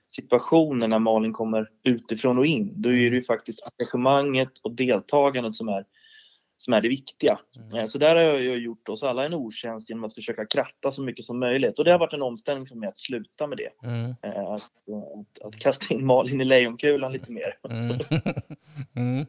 situationen 0.07 0.89
när 0.89 0.99
Malin 0.99 1.33
kommer 1.33 1.69
utifrån 1.83 2.37
och 2.37 2.45
in. 2.45 2.73
Då 2.75 2.89
är 2.89 3.09
det 3.09 3.15
ju 3.15 3.23
faktiskt 3.23 3.63
engagemanget 3.79 4.59
och 4.63 4.71
deltagandet 4.71 5.53
som 5.53 5.69
är, 5.69 5.85
som 6.61 6.73
är 6.73 6.81
det 6.81 6.89
viktiga. 6.89 7.39
Mm. 7.57 7.79
Eh, 7.79 7.85
så 7.85 7.97
där 7.97 8.15
har 8.15 8.21
jag 8.21 8.57
gjort 8.59 8.89
oss 8.89 9.03
alla 9.03 9.25
en 9.25 9.33
otjänst 9.33 9.89
genom 9.89 10.03
att 10.03 10.13
försöka 10.13 10.45
kratta 10.45 10.91
så 10.91 11.01
mycket 11.03 11.25
som 11.25 11.39
möjligt. 11.39 11.79
Och 11.79 11.85
det 11.85 11.91
har 11.91 11.99
varit 11.99 12.13
en 12.13 12.21
omställning 12.21 12.65
för 12.65 12.75
mig 12.75 12.89
att 12.89 12.97
sluta 12.97 13.47
med 13.47 13.57
det. 13.57 13.87
Mm. 13.87 14.15
Eh, 14.21 14.43
att, 14.43 14.61
att, 14.61 15.45
att, 15.45 15.59
kasta 15.59 15.93
in 15.93 16.05
Malin 16.05 16.41
i 16.41 16.45
lejonkulan 16.45 17.11
lite 17.11 17.31
mer. 17.31 17.57
Mm. 17.69 17.99
mm. 18.95 19.25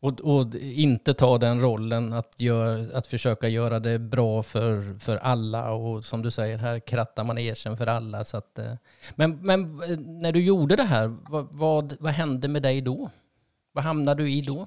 Och, 0.00 0.20
och, 0.20 0.54
inte 0.54 1.14
ta 1.14 1.38
den 1.38 1.60
rollen 1.60 2.12
att, 2.12 2.40
gör, 2.40 2.96
att 2.96 3.06
försöka 3.06 3.48
göra 3.48 3.80
det 3.80 3.98
bra 3.98 4.42
för, 4.42 4.98
för 4.98 5.16
alla 5.16 5.72
och 5.72 6.04
som 6.04 6.22
du 6.22 6.30
säger 6.30 6.58
här 6.58 6.80
krattar 6.80 7.24
man 7.24 7.38
ersen 7.38 7.76
för 7.76 7.86
alla. 7.86 8.24
Så 8.24 8.36
att, 8.36 8.58
eh, 8.58 8.74
men, 9.14 9.46
men 9.46 9.60
eh, 9.62 9.98
när 9.98 10.32
du 10.32 10.44
gjorde 10.44 10.76
det 10.76 10.82
här, 10.82 11.16
vad, 11.28 11.48
vad, 11.50 11.96
vad 12.00 12.12
hände 12.12 12.48
med 12.48 12.62
dig 12.62 12.80
då? 12.80 13.10
Vad 13.72 13.84
hamnade 13.84 14.22
du 14.22 14.30
i 14.30 14.40
då? 14.40 14.66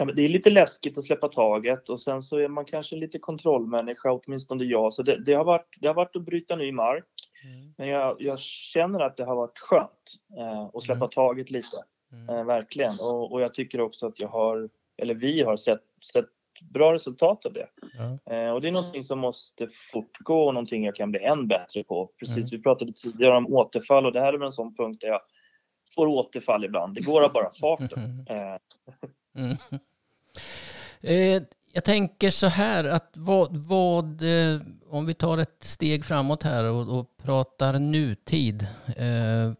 Ja, 0.00 0.04
men 0.06 0.16
det 0.16 0.22
är 0.22 0.28
lite 0.28 0.50
läskigt 0.50 0.98
att 0.98 1.04
släppa 1.04 1.28
taget 1.28 1.88
och 1.88 2.00
sen 2.00 2.22
så 2.22 2.38
är 2.38 2.48
man 2.48 2.64
kanske 2.64 2.96
lite 2.96 3.18
kontrollmänniska, 3.18 4.12
åtminstone 4.12 4.64
jag. 4.64 4.94
Så 4.94 5.02
det, 5.02 5.24
det 5.24 5.34
har, 5.34 5.44
varit, 5.44 5.66
det 5.80 5.86
har 5.86 5.94
varit 5.94 6.16
att 6.16 6.24
bryta 6.24 6.56
ny 6.56 6.72
mark. 6.72 7.04
Mm. 7.44 7.74
Men 7.78 7.88
jag, 7.88 8.16
jag, 8.18 8.38
känner 8.38 9.00
att 9.00 9.16
det 9.16 9.24
har 9.24 9.36
varit 9.36 9.58
skönt 9.58 9.90
eh, 10.38 10.62
att 10.74 10.82
släppa 10.82 10.98
mm. 10.98 11.08
taget 11.08 11.50
lite. 11.50 11.76
Mm. 12.12 12.28
Eh, 12.28 12.44
verkligen. 12.44 12.92
Och, 13.00 13.32
och, 13.32 13.40
jag 13.40 13.54
tycker 13.54 13.80
också 13.80 14.06
att 14.06 14.20
jag 14.20 14.28
har, 14.28 14.68
eller 15.02 15.14
vi 15.14 15.42
har 15.42 15.56
sett, 15.56 15.82
sett 16.12 16.28
bra 16.72 16.94
resultat 16.94 17.46
av 17.46 17.52
det. 17.52 17.68
Ja. 17.98 18.34
Eh, 18.34 18.50
och 18.50 18.60
det 18.60 18.68
är 18.68 18.72
någonting 18.72 19.04
som 19.04 19.18
måste 19.18 19.68
fortgå 19.92 20.46
och 20.46 20.54
någonting 20.54 20.84
jag 20.84 20.94
kan 20.94 21.10
bli 21.10 21.24
än 21.24 21.48
bättre 21.48 21.84
på. 21.84 22.10
Precis, 22.18 22.52
mm. 22.52 22.58
vi 22.58 22.62
pratade 22.62 22.92
tidigare 22.92 23.36
om 23.36 23.46
återfall 23.46 24.06
och 24.06 24.12
det 24.12 24.20
här 24.20 24.32
är 24.32 24.38
väl 24.38 24.46
en 24.46 24.52
sån 24.52 24.74
punkt 24.74 25.00
där 25.00 25.08
jag 25.08 25.20
får 25.94 26.06
återfall 26.06 26.64
ibland. 26.64 26.94
Det 26.94 27.00
går 27.00 27.22
av 27.22 27.32
bara 27.32 27.50
farten. 27.60 28.26
Eh. 28.30 28.56
Mm. 29.36 29.56
Eh, 31.00 31.42
jag 31.72 31.84
tänker 31.84 32.30
så 32.30 32.46
här 32.46 32.84
att 32.84 33.12
vad, 33.14 33.56
vad 33.56 34.22
eh, 34.22 34.60
om 34.86 35.06
vi 35.06 35.14
tar 35.14 35.38
ett 35.38 35.64
steg 35.64 36.04
framåt 36.04 36.42
här 36.42 36.64
och, 36.64 36.98
och 36.98 37.16
pratar 37.16 37.78
nutid. 37.78 38.66
Eh, 38.96 39.52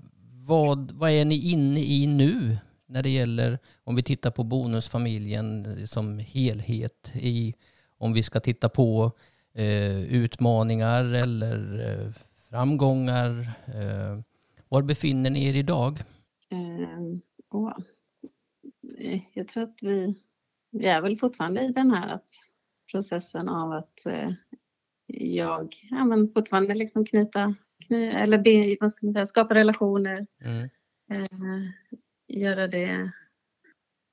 vad, 0.46 0.90
vad 0.90 1.10
är 1.10 1.24
ni 1.24 1.50
inne 1.50 1.80
i 1.80 2.06
nu 2.06 2.58
när 2.86 3.02
det 3.02 3.10
gäller, 3.10 3.58
om 3.84 3.96
vi 3.96 4.02
tittar 4.02 4.30
på 4.30 4.44
bonusfamiljen 4.44 5.86
som 5.86 6.18
helhet, 6.18 7.12
i, 7.14 7.54
om 7.98 8.12
vi 8.12 8.22
ska 8.22 8.40
titta 8.40 8.68
på 8.68 9.12
eh, 9.54 10.00
utmaningar 10.00 11.04
eller 11.04 11.88
eh, 11.88 12.12
framgångar. 12.50 13.52
Eh, 13.66 14.20
var 14.68 14.82
befinner 14.82 15.30
ni 15.30 15.48
er 15.48 15.54
idag? 15.54 16.02
Eh. 16.50 16.80
eh 18.98 19.20
jag 19.34 19.48
tror 19.48 19.62
att 19.62 19.78
vi, 19.82 20.14
vi 20.70 20.86
är 20.86 21.00
väl 21.00 21.18
fortfarande 21.18 21.62
i 21.62 21.72
den 21.72 21.90
här 21.90 22.08
att, 22.08 22.30
processen 22.92 23.48
av 23.48 23.72
att 23.72 24.06
eh, 24.06 24.30
jag 25.06 25.74
ja, 25.90 26.04
men 26.04 26.28
fortfarande 26.28 26.74
liksom 26.74 27.04
knyta 27.04 27.54
eller 27.90 28.38
be, 28.38 28.76
vad 28.80 28.92
ska 28.92 29.06
man 29.06 29.12
säga, 29.12 29.26
skapa 29.26 29.54
relationer. 29.54 30.26
Mm. 30.40 30.68
Eh, 31.10 31.70
göra 32.28 32.68
det, 32.68 33.12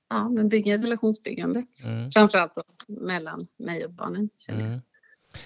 ja 0.10 0.30
men 0.30 0.50
bygga 0.50 0.78
relationsbyggandet. 0.78 1.84
Mm. 1.84 2.12
Framförallt 2.12 2.56
då, 2.56 2.64
mellan 2.88 3.48
mig 3.58 3.86
och 3.86 3.92
barnen. 3.92 4.30
Känner 4.38 4.66
mm. 4.66 4.82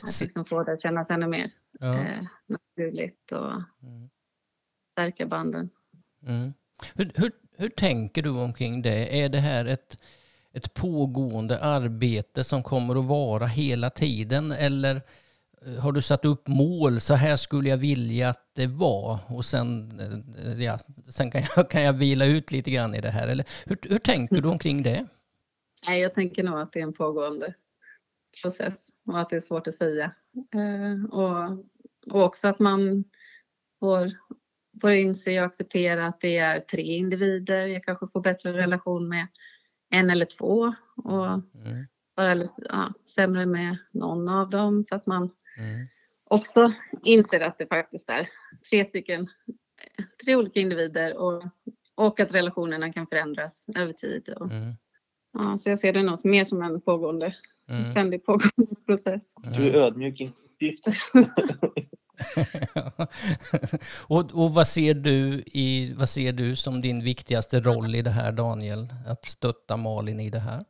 Att 0.03 0.21
liksom 0.21 0.45
få 0.45 0.63
det 0.63 0.73
att 0.73 0.81
kännas 0.81 1.09
ännu 1.09 1.27
mer 1.27 1.47
ja. 1.79 1.99
eh, 1.99 2.25
naturligt 2.45 3.31
och 3.31 3.51
mm. 3.83 4.09
stärka 4.91 5.25
banden. 5.25 5.69
Mm. 6.25 6.53
Hur, 6.95 7.11
hur, 7.15 7.31
hur 7.57 7.69
tänker 7.69 8.21
du 8.21 8.29
omkring 8.29 8.81
det? 8.81 9.21
Är 9.23 9.29
det 9.29 9.39
här 9.39 9.65
ett, 9.65 9.97
ett 10.53 10.73
pågående 10.73 11.59
arbete 11.59 12.43
som 12.43 12.63
kommer 12.63 12.95
att 12.95 13.05
vara 13.05 13.45
hela 13.45 13.89
tiden 13.89 14.51
eller 14.51 15.01
eh, 15.65 15.73
har 15.73 15.91
du 15.91 16.01
satt 16.01 16.25
upp 16.25 16.47
mål? 16.47 16.99
Så 16.99 17.13
här 17.13 17.37
skulle 17.37 17.69
jag 17.69 17.77
vilja 17.77 18.29
att 18.29 18.51
det 18.55 18.67
var. 18.67 19.19
Och 19.27 19.45
sen, 19.45 19.99
eh, 19.99 20.63
ja, 20.63 20.79
sen 21.09 21.31
kan, 21.31 21.41
jag, 21.55 21.69
kan 21.69 21.81
jag 21.81 21.93
vila 21.93 22.25
ut 22.25 22.51
lite 22.51 22.71
grann 22.71 22.95
i 22.95 23.01
det 23.01 23.09
här. 23.09 23.27
Eller 23.27 23.45
hur, 23.65 23.77
hur 23.81 23.97
tänker 23.97 24.41
du 24.41 24.49
omkring 24.49 24.83
det? 24.83 25.07
Nej, 25.87 26.01
jag 26.01 26.13
tänker 26.13 26.43
nog 26.43 26.59
att 26.59 26.73
det 26.73 26.79
är 26.79 26.83
en 26.83 26.93
pågående 26.93 27.53
process 28.41 28.89
och 29.07 29.19
att 29.19 29.29
det 29.29 29.35
är 29.35 29.41
svårt 29.41 29.67
att 29.67 29.75
säga. 29.75 30.11
Eh, 30.55 31.05
och, 31.11 31.65
och 32.11 32.23
också 32.23 32.47
att 32.47 32.59
man 32.59 33.03
får, 33.79 34.11
får 34.81 34.91
inse 34.91 35.39
och 35.39 35.45
acceptera 35.45 36.07
att 36.07 36.21
det 36.21 36.37
är 36.37 36.59
tre 36.59 36.81
individer. 36.81 37.65
Jag 37.65 37.83
kanske 37.83 38.07
får 38.07 38.21
bättre 38.21 38.53
relation 38.53 39.09
med 39.09 39.27
en 39.91 40.09
eller 40.09 40.25
två. 40.25 40.73
Och 40.95 41.27
mm 41.27 41.85
vara 42.15 42.33
lite 42.33 42.61
ja, 42.69 42.93
sämre 43.15 43.45
med 43.45 43.77
någon 43.91 44.29
av 44.29 44.49
dem 44.49 44.83
så 44.83 44.95
att 44.95 45.05
man 45.05 45.29
mm. 45.57 45.87
också 46.23 46.73
inser 47.03 47.39
att 47.39 47.57
det 47.57 47.67
faktiskt 47.67 48.09
är 48.09 48.27
tre 48.69 48.85
stycken, 48.85 49.27
tre 50.25 50.35
olika 50.35 50.59
individer 50.59 51.17
och, 51.17 51.43
och 51.95 52.19
att 52.19 52.33
relationerna 52.33 52.93
kan 52.93 53.07
förändras 53.07 53.65
över 53.75 53.93
tid. 53.93 54.29
Och, 54.29 54.51
mm. 54.51 54.73
ja, 55.33 55.57
så 55.57 55.69
jag 55.69 55.79
ser 55.79 55.93
det 55.93 56.03
nog 56.03 56.25
mer 56.25 56.43
som 56.43 56.61
en 56.61 56.81
pågående, 56.81 57.33
mm. 57.69 57.91
ständig 57.91 58.25
pågående 58.25 58.75
process. 58.85 59.33
Du 59.57 59.69
är 59.69 59.73
ödmjuk 59.73 60.21
i 60.21 60.33
uppgiften. 60.45 60.93
och, 64.07 64.31
och 64.33 64.53
vad, 64.53 64.67
ser 64.67 64.93
du 64.93 65.43
i, 65.45 65.93
vad 65.93 66.09
ser 66.09 66.33
du 66.33 66.55
som 66.55 66.81
din 66.81 67.03
viktigaste 67.03 67.59
roll 67.59 67.95
i 67.95 68.01
det 68.01 68.09
här 68.09 68.31
Daniel? 68.31 68.87
Att 69.07 69.25
stötta 69.25 69.77
Malin 69.77 70.19
i 70.19 70.29
det 70.29 70.39
här? 70.39 70.65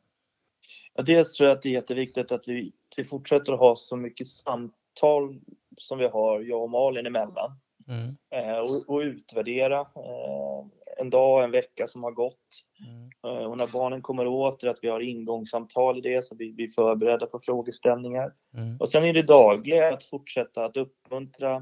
Ja, 0.93 1.03
dels 1.03 1.33
tror 1.33 1.49
jag 1.49 1.55
att 1.57 1.61
det 1.61 1.69
är 1.69 1.73
jätteviktigt 1.73 2.31
att 2.31 2.47
vi, 2.47 2.71
vi 2.97 3.03
fortsätter 3.03 3.53
att 3.53 3.59
ha 3.59 3.75
så 3.75 3.95
mycket 3.95 4.27
samtal 4.27 5.39
som 5.77 5.97
vi 5.97 6.07
har, 6.07 6.41
jag 6.41 6.63
och 6.63 6.69
Malin 6.69 7.05
emellan. 7.05 7.59
Mm. 7.87 8.09
Eh, 8.35 8.57
och, 8.57 8.89
och, 8.89 8.99
utvärdera 8.99 9.79
eh, 9.79 10.65
en 10.97 11.09
dag, 11.09 11.43
en 11.43 11.51
vecka 11.51 11.87
som 11.87 12.03
har 12.03 12.11
gått. 12.11 12.65
Eh, 13.27 13.45
och 13.45 13.57
när 13.57 13.67
barnen 13.67 14.01
kommer 14.01 14.27
åter, 14.27 14.69
att 14.69 14.79
vi 14.81 14.87
har 14.87 14.99
ingångssamtal 14.99 15.97
i 15.97 16.01
det 16.01 16.25
så 16.25 16.35
vi 16.35 16.53
blir 16.53 16.67
förberedda 16.67 17.25
på 17.25 17.39
frågeställningar. 17.39 18.33
Mm. 18.57 18.77
Och 18.79 18.89
sen 18.89 19.03
är 19.03 19.13
det 19.13 19.21
dagliga 19.21 19.93
att 19.93 20.03
fortsätta 20.03 20.65
att 20.65 20.77
uppmuntra 20.77 21.55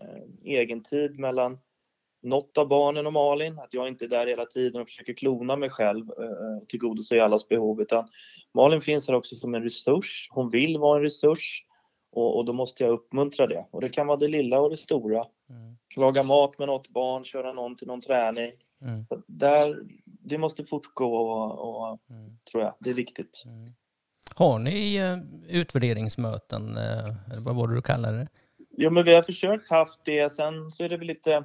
eh, 0.00 0.22
egen 0.44 0.82
tid 0.82 1.18
mellan 1.18 1.58
något 2.22 2.58
av 2.58 2.68
barnen 2.68 3.06
och 3.06 3.12
Malin, 3.12 3.58
att 3.58 3.74
jag 3.74 3.88
inte 3.88 4.04
är 4.04 4.08
där 4.08 4.26
hela 4.26 4.46
tiden 4.46 4.82
och 4.82 4.88
försöker 4.88 5.12
klona 5.12 5.56
mig 5.56 5.70
själv 5.70 6.10
och 6.10 6.24
eh, 6.24 6.58
tillgodose 6.68 7.24
allas 7.24 7.48
behov. 7.48 7.80
Utan 7.80 8.08
Malin 8.54 8.80
finns 8.80 9.08
här 9.08 9.14
också 9.14 9.34
som 9.34 9.54
en 9.54 9.62
resurs. 9.62 10.28
Hon 10.30 10.50
vill 10.50 10.78
vara 10.78 10.96
en 10.96 11.02
resurs 11.02 11.64
och, 12.12 12.36
och 12.36 12.44
då 12.44 12.52
måste 12.52 12.84
jag 12.84 12.92
uppmuntra 12.92 13.46
det. 13.46 13.66
Och 13.70 13.80
det 13.80 13.88
kan 13.88 14.06
vara 14.06 14.16
det 14.16 14.28
lilla 14.28 14.60
och 14.60 14.70
det 14.70 14.76
stora. 14.76 15.24
Mm. 15.50 15.76
Laga 15.96 16.22
mat 16.22 16.58
med 16.58 16.68
något 16.68 16.88
barn, 16.88 17.24
köra 17.24 17.52
någon 17.52 17.76
till 17.76 17.86
någon 17.86 18.00
träning. 18.00 18.52
Mm. 18.82 19.04
Där, 19.26 19.82
det 20.28 20.38
måste 20.38 20.64
fortgå 20.64 21.16
och, 21.16 21.68
och 21.68 22.00
mm. 22.10 22.38
tror 22.50 22.62
jag, 22.62 22.74
det 22.80 22.90
är 22.90 22.94
viktigt. 22.94 23.42
Mm. 23.46 23.72
Har 24.34 24.58
ni 24.58 24.96
eh, 24.96 25.18
utvärderingsmöten, 25.60 26.76
eh, 26.76 27.14
vad 27.38 27.56
var 27.56 27.68
det 27.68 27.74
du 27.74 27.82
kallade 27.82 28.18
det? 28.18 28.28
Jo, 28.70 28.90
men 28.90 29.04
vi 29.04 29.14
har 29.14 29.22
försökt 29.22 29.70
haft 29.70 30.04
det. 30.04 30.32
Sen 30.32 30.70
så 30.70 30.84
är 30.84 30.88
det 30.88 30.96
väl 30.96 31.06
lite 31.06 31.44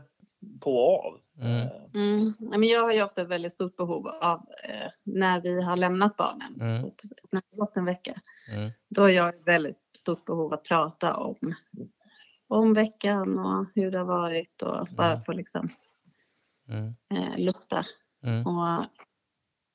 på 0.60 0.76
och 0.76 1.06
av. 1.06 1.20
Mm. 1.41 1.67
Mm. 1.94 2.34
Men 2.39 2.63
jag 2.63 2.84
har 2.84 2.91
ju 2.91 3.04
ofta 3.04 3.22
ett 3.22 3.28
väldigt 3.28 3.54
stort 3.54 3.78
behov 3.78 4.08
av 4.08 4.46
eh, 4.63 4.91
när 5.04 5.41
vi 5.41 5.62
har 5.62 5.78
lämnat 5.78 6.17
barnen, 6.17 6.62
mm. 6.62 6.82
så 6.82 6.91
när 7.32 7.41
det 7.52 7.58
gått 7.58 7.78
en 7.78 7.86
vecka, 7.86 8.22
mm. 8.56 8.72
då 8.89 9.02
har 9.02 9.10
jag 9.10 9.30
ett 9.30 9.48
väldigt 9.48 9.80
stort 9.98 10.26
behov 10.26 10.54
att 10.54 10.63
prata 10.63 11.15
om, 11.15 11.56
om 12.48 12.74
veckan 12.74 13.39
och 13.39 13.65
hur 13.76 13.91
det 13.91 13.98
har 13.98 14.06
varit 14.06 14.62
och 14.62 14.88
bara 14.98 15.12
mm. 15.12 15.24
få 15.24 15.32
liksom 15.32 15.70
mm. 16.70 16.96
eh, 17.13 17.38
lufta. 17.38 17.86
Och 18.22 18.86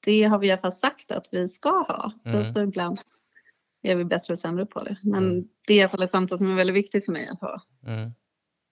det 0.05 0.23
har 0.23 0.39
vi 0.39 0.47
i 0.47 0.51
alla 0.51 0.61
fall 0.61 0.73
sagt 0.73 1.11
att 1.11 1.29
vi 1.31 1.49
ska 1.49 1.71
ha, 1.71 2.13
så, 2.25 2.53
så 2.53 2.61
ibland 2.61 3.01
är 3.83 3.97
vi 3.97 4.05
bättre 4.05 4.33
och 4.33 4.39
sämre 4.39 4.67
på 4.67 4.85
det. 4.85 4.97
Men 5.03 5.49
det 5.67 5.73
är 5.73 5.77
i 5.77 5.81
alla 5.81 5.91
fall 5.91 6.03
ett 6.03 6.11
samtal 6.11 6.39
som 6.39 6.51
är 6.51 6.55
väldigt 6.55 6.77
viktigt 6.77 7.05
för 7.05 7.13
mig 7.13 7.29
att 7.29 7.41
ha. 7.41 7.63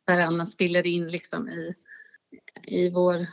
Där 0.06 0.20
annars 0.20 0.48
spiller 0.48 0.86
in 0.86 1.08
liksom 1.08 1.48
i 1.48 1.74
i 2.66 2.90
vår 2.90 3.26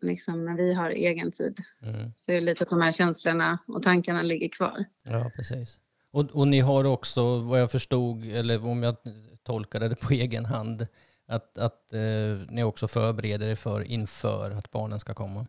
liksom 0.00 0.44
när 0.44 0.56
vi 0.56 0.74
har 0.74 0.90
egen 0.90 1.32
tid. 1.32 1.58
Mm. 1.82 2.12
Så 2.16 2.30
är 2.30 2.34
det 2.34 2.40
lite 2.40 2.64
att 2.64 2.70
de 2.70 2.80
här 2.80 2.92
känslorna 2.92 3.58
och 3.66 3.82
tankarna 3.82 4.22
ligger 4.22 4.48
kvar. 4.48 4.84
Ja, 5.04 5.30
precis. 5.36 5.80
Och, 6.10 6.24
och 6.24 6.48
ni 6.48 6.60
har 6.60 6.84
också, 6.84 7.38
vad 7.38 7.60
jag 7.60 7.70
förstod, 7.70 8.24
eller 8.24 8.66
om 8.66 8.82
jag 8.82 8.96
tolkade 9.42 9.88
det 9.88 9.96
på 9.96 10.12
egen 10.12 10.44
hand, 10.44 10.86
att, 11.26 11.58
att 11.58 11.92
eh, 11.92 12.50
ni 12.50 12.62
också 12.62 12.88
förbereder 12.88 13.46
er 13.46 13.54
för 13.54 13.80
inför 13.80 14.50
att 14.50 14.70
barnen 14.70 15.00
ska 15.00 15.14
komma. 15.14 15.46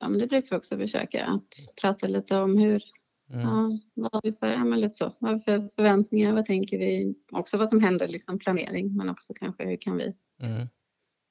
Ja, 0.00 0.08
men 0.08 0.18
det 0.18 0.26
brukar 0.26 0.50
vi 0.50 0.56
också 0.56 0.76
försöka 0.78 1.24
att 1.24 1.74
prata 1.80 2.06
lite 2.06 2.36
om 2.36 2.58
hur, 2.58 2.82
Mm. 3.32 3.40
ja, 3.42 3.78
vad 3.94 4.12
har 4.14 4.20
vi 4.24 4.32
för, 4.32 4.52
ja, 4.52 4.64
men 4.64 4.80
lite 4.80 4.94
så, 4.94 5.12
vad 5.18 5.30
har 5.30 5.38
vi 5.38 5.42
för 5.44 5.70
förväntningar, 5.76 6.32
vad 6.32 6.46
tänker 6.46 6.78
vi, 6.78 7.14
också 7.32 7.56
vad 7.58 7.68
som 7.68 7.80
händer, 7.80 8.08
liksom 8.08 8.38
planering, 8.38 8.96
men 8.96 9.10
också 9.10 9.34
kanske 9.34 9.64
hur 9.68 9.76
kan 9.76 9.96
vi, 9.96 10.14
Mm. 10.42 10.68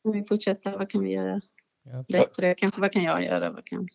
kan 0.04 0.12
vi 0.12 0.24
fortsätta, 0.24 0.78
vad 0.78 0.90
kan 0.90 1.04
vi 1.04 1.12
göra 1.12 1.42
Ja. 1.84 2.06
bättre, 2.08 2.56
kanske 2.56 2.82
vad 2.82 2.92
kan 2.92 3.04
jag 3.04 3.24
göra, 3.24 3.52
vad 3.52 3.66
kan, 3.66 3.88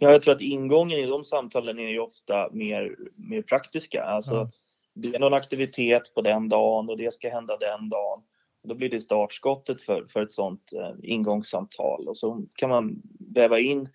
Ja, 0.00 0.10
jag 0.12 0.22
tror 0.22 0.34
att 0.34 0.40
ingången 0.40 0.98
i 0.98 1.06
de 1.06 1.24
samtalen 1.24 1.78
är 1.78 1.88
ju 1.88 1.98
ofta 1.98 2.48
mer, 2.52 2.96
mer 3.16 3.42
praktiska. 3.42 4.02
Alltså, 4.02 4.34
Ja. 4.34 4.50
Det 4.94 5.14
är 5.14 5.18
någon 5.18 5.34
aktivitet 5.34 6.14
på 6.14 6.22
den 6.22 6.48
dagen 6.48 6.88
och 6.88 6.96
det 6.96 7.14
ska 7.14 7.28
hända 7.30 7.56
den 7.56 7.88
dagen. 7.88 8.22
Då 8.68 8.74
blir 8.74 8.90
det 8.90 9.00
startskottet 9.00 9.82
för, 9.82 10.06
för 10.08 10.22
ett 10.22 10.32
sånt 10.32 10.72
eh, 10.72 10.94
ingångssamtal 11.02 12.08
och 12.08 12.16
så 12.16 12.44
kan 12.54 12.70
man 12.70 13.02
väva 13.34 13.58
in 13.58 13.88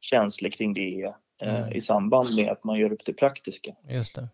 känslor 0.00 0.50
kring 0.50 0.74
det 0.74 1.14
eh, 1.42 1.54
Mm. 1.62 1.72
i 1.72 1.80
samband 1.80 2.36
med 2.36 2.48
att 2.48 2.64
man 2.64 2.78
gör 2.78 2.92
upp 2.92 3.04
det 3.04 3.12
praktiska. 3.12 3.74
Just 3.88 4.14
det. 4.14 4.28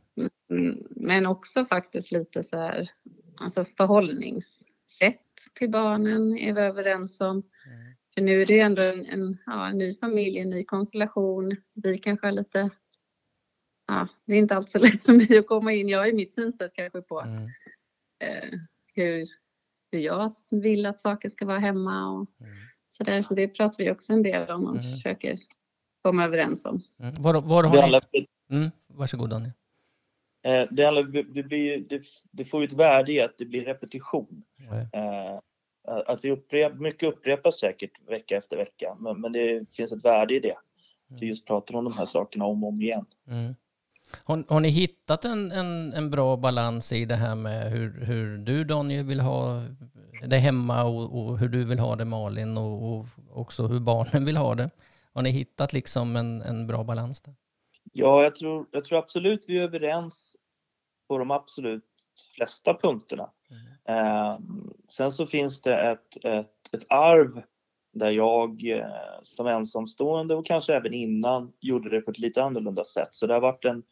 Mm, 0.51 0.87
Men 0.91 1.27
också 1.27 1.65
faktiskt 1.65 2.13
lite 2.13 2.43
så 2.43 2.57
här, 2.57 2.89
alltså 3.37 3.65
förhållningssätt 3.65 5.21
till 5.55 5.71
barnen 5.71 6.39
är 6.39 6.53
vi 6.55 6.61
överens 6.61 7.21
om. 7.21 7.31
Mm. 7.37 7.95
För 8.15 8.21
nu 8.23 8.43
är 8.43 8.47
det 8.47 8.53
ju 8.55 8.61
ändå 8.61 8.83
en, 8.83 9.07
en, 9.07 9.39
ja, 9.47 9.69
en 9.69 9.79
ny 9.79 9.95
familj, 9.95 10.39
en 10.39 10.51
ny 10.51 10.65
konstellation. 10.65 11.57
Vi 11.75 11.99
kanske 11.99 12.27
har 12.27 12.33
lite, 12.33 12.71
ja, 13.89 14.09
det 14.25 14.33
är 14.35 14.39
inte 14.39 14.57
alls 14.57 14.71
så 14.73 14.79
lätt 14.85 15.03
för 15.03 15.13
mig 15.13 15.39
att 15.39 15.47
komma 15.47 15.73
in. 15.73 15.89
Jag 15.89 16.07
ju 16.07 16.13
mitt 16.13 16.35
synsätt 16.35 16.73
kanske 16.75 17.03
på 17.03 17.21
Mm. 17.21 17.45
eh, 18.19 18.59
hur, 18.95 19.27
hur 19.93 19.99
jag 19.99 20.35
vill 20.51 20.87
att 20.87 20.99
saker 21.01 21.29
ska 21.29 21.47
vara 21.47 21.59
hemma 21.59 22.09
och 22.11 22.31
Mm. 22.41 22.53
så 22.91 23.05
där. 23.05 23.23
Så 23.23 23.35
det 23.35 23.49
pratar 23.49 23.85
vi 23.85 23.91
också 23.91 24.13
en 24.13 24.23
del 24.23 24.51
om 24.51 24.65
och 24.65 24.77
Mm. 24.77 24.93
försöker 24.93 25.39
komma 26.11 26.25
överens 26.25 26.65
om. 26.65 26.81
Mm. 27.01 27.15
Var, 27.19 27.35
var 27.35 27.63
Det, 27.63 27.69
har 27.69 27.75
ni... 27.75 27.81
handlar, 27.81 28.03
Mm. 28.51 28.71
Varsågod 28.89 29.31
Daniel. 29.31 29.53
eh, 30.45 30.63
det, 30.71 30.85
handlar, 30.85 31.03
det, 31.35 31.43
blir, 31.43 31.85
det, 31.89 32.03
det 32.31 32.45
får 32.45 32.61
ju 32.61 32.67
ett 32.67 32.73
värde 32.73 33.13
i 33.13 33.21
att 33.21 33.39
det 33.39 33.45
blir 33.45 33.65
repetition. 33.65 34.43
Eh, 34.93 35.39
att 36.07 36.25
vi 36.25 36.31
upprep, 36.31 36.75
mycket 36.75 37.09
upprepas 37.09 37.59
säkert 37.61 37.91
vecka 38.09 38.37
efter 38.37 38.57
vecka, 38.57 38.97
men, 39.01 39.21
men 39.21 39.33
det 39.33 39.75
finns 39.75 39.93
ett 39.93 40.05
värde 40.05 40.35
i 40.37 40.41
det. 40.41 40.57
Att 41.11 41.23
vi 41.23 41.27
just 41.27 41.47
pratar 41.47 41.75
om 41.75 41.85
de 41.85 41.93
här 41.93 42.05
sakerna 42.05 42.45
om 42.45 42.65
och 42.65 42.69
om 42.69 42.81
igen. 42.83 43.07
Mm. 43.29 43.55
Har, 44.25 44.45
har 44.49 44.61
ni 44.61 44.69
hittat 44.69 45.25
en, 45.25 45.53
en, 45.53 45.93
en 45.93 46.11
bra 46.11 46.37
balans 46.37 46.93
i 46.93 47.05
det 47.05 47.15
här 47.15 47.35
med 47.35 47.71
hur, 47.71 48.05
hur 48.05 48.39
du 48.39 48.65
Daniel 48.65 49.07
vill 49.07 49.21
ha 49.21 49.63
det 50.27 50.37
hemma 50.37 50.85
och, 50.85 51.19
och 51.19 51.39
hur 51.39 51.49
du 51.49 51.65
vill 51.65 51.79
ha 51.79 51.97
det 51.97 52.05
Malin 52.05 52.59
och, 52.59 52.93
och 52.93 53.07
också 53.33 53.67
hur 53.67 53.81
barnen 53.81 54.25
vill 54.25 54.37
ha 54.37 54.55
det? 54.55 54.71
Har 55.17 55.23
ni 55.23 55.31
hittat 55.31 55.73
liksom 55.73 56.17
en, 56.17 56.43
en 56.43 56.67
bra 56.67 56.85
balans 56.85 57.23
där? 57.23 57.35
Ja, 57.93 58.23
jag 58.23 58.35
tror, 58.35 58.67
jag 58.71 58.85
tror 58.85 58.99
absolut 58.99 59.45
vi 59.49 59.59
är 59.59 59.63
överens 59.63 60.37
på 61.09 61.19
de 61.19 61.31
absolut 61.31 61.85
flesta 62.37 62.75
punkterna. 62.75 63.31
Eh, 63.89 64.39
sen 64.89 65.13
så 65.13 65.27
finns 65.27 65.63
det 65.63 65.91
ett, 65.91 66.25
ett, 66.25 66.75
ett 66.75 66.85
arv 66.89 67.43
där 67.93 68.11
jag 68.11 68.69
eh, 68.69 69.21
som 69.23 69.47
ensamstående 69.47 70.35
och 70.35 70.47
kanske 70.47 70.75
även 70.75 70.95
innan 70.95 71.53
gjorde 71.61 71.91
det 71.91 72.01
på 72.01 72.11
ett 72.11 72.19
lite 72.19 72.43
annorlunda 72.43 72.85
sätt. 72.85 73.09
Så 73.11 73.27
det 73.27 73.35
har 73.35 73.41
varit 73.41 73.65
en, 73.65 73.83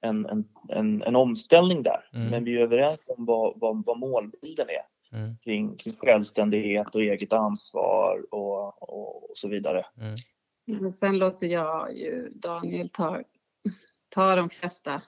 en, 0.00 0.26
en, 0.26 0.44
en, 0.68 1.02
en 1.02 1.16
omställning 1.16 1.82
där. 1.82 2.00
Mm. 2.12 2.30
Men 2.30 2.44
vi 2.44 2.58
är 2.58 2.62
överens 2.62 3.00
om 3.06 3.24
vad, 3.24 3.60
vad, 3.60 3.84
vad 3.86 3.98
målbilden 3.98 4.66
är 4.68 4.94
Mm. 5.12 5.36
kring, 5.44 5.76
kring 5.76 5.96
självständighet 5.96 6.94
och 6.94 7.02
eget 7.02 7.32
ansvar 7.32 8.22
och, 8.30 8.82
och, 8.82 9.30
och 9.30 9.36
så 9.36 9.48
vidare. 9.48 9.82
Men 10.66 10.92
sen 10.92 11.18
låter 11.18 11.46
jag 11.46 11.96
ju 11.96 12.28
Daniel 12.34 12.88
ta, 12.88 13.22
ta 14.08 14.36
de 14.36 14.50
flesta, 14.50 15.02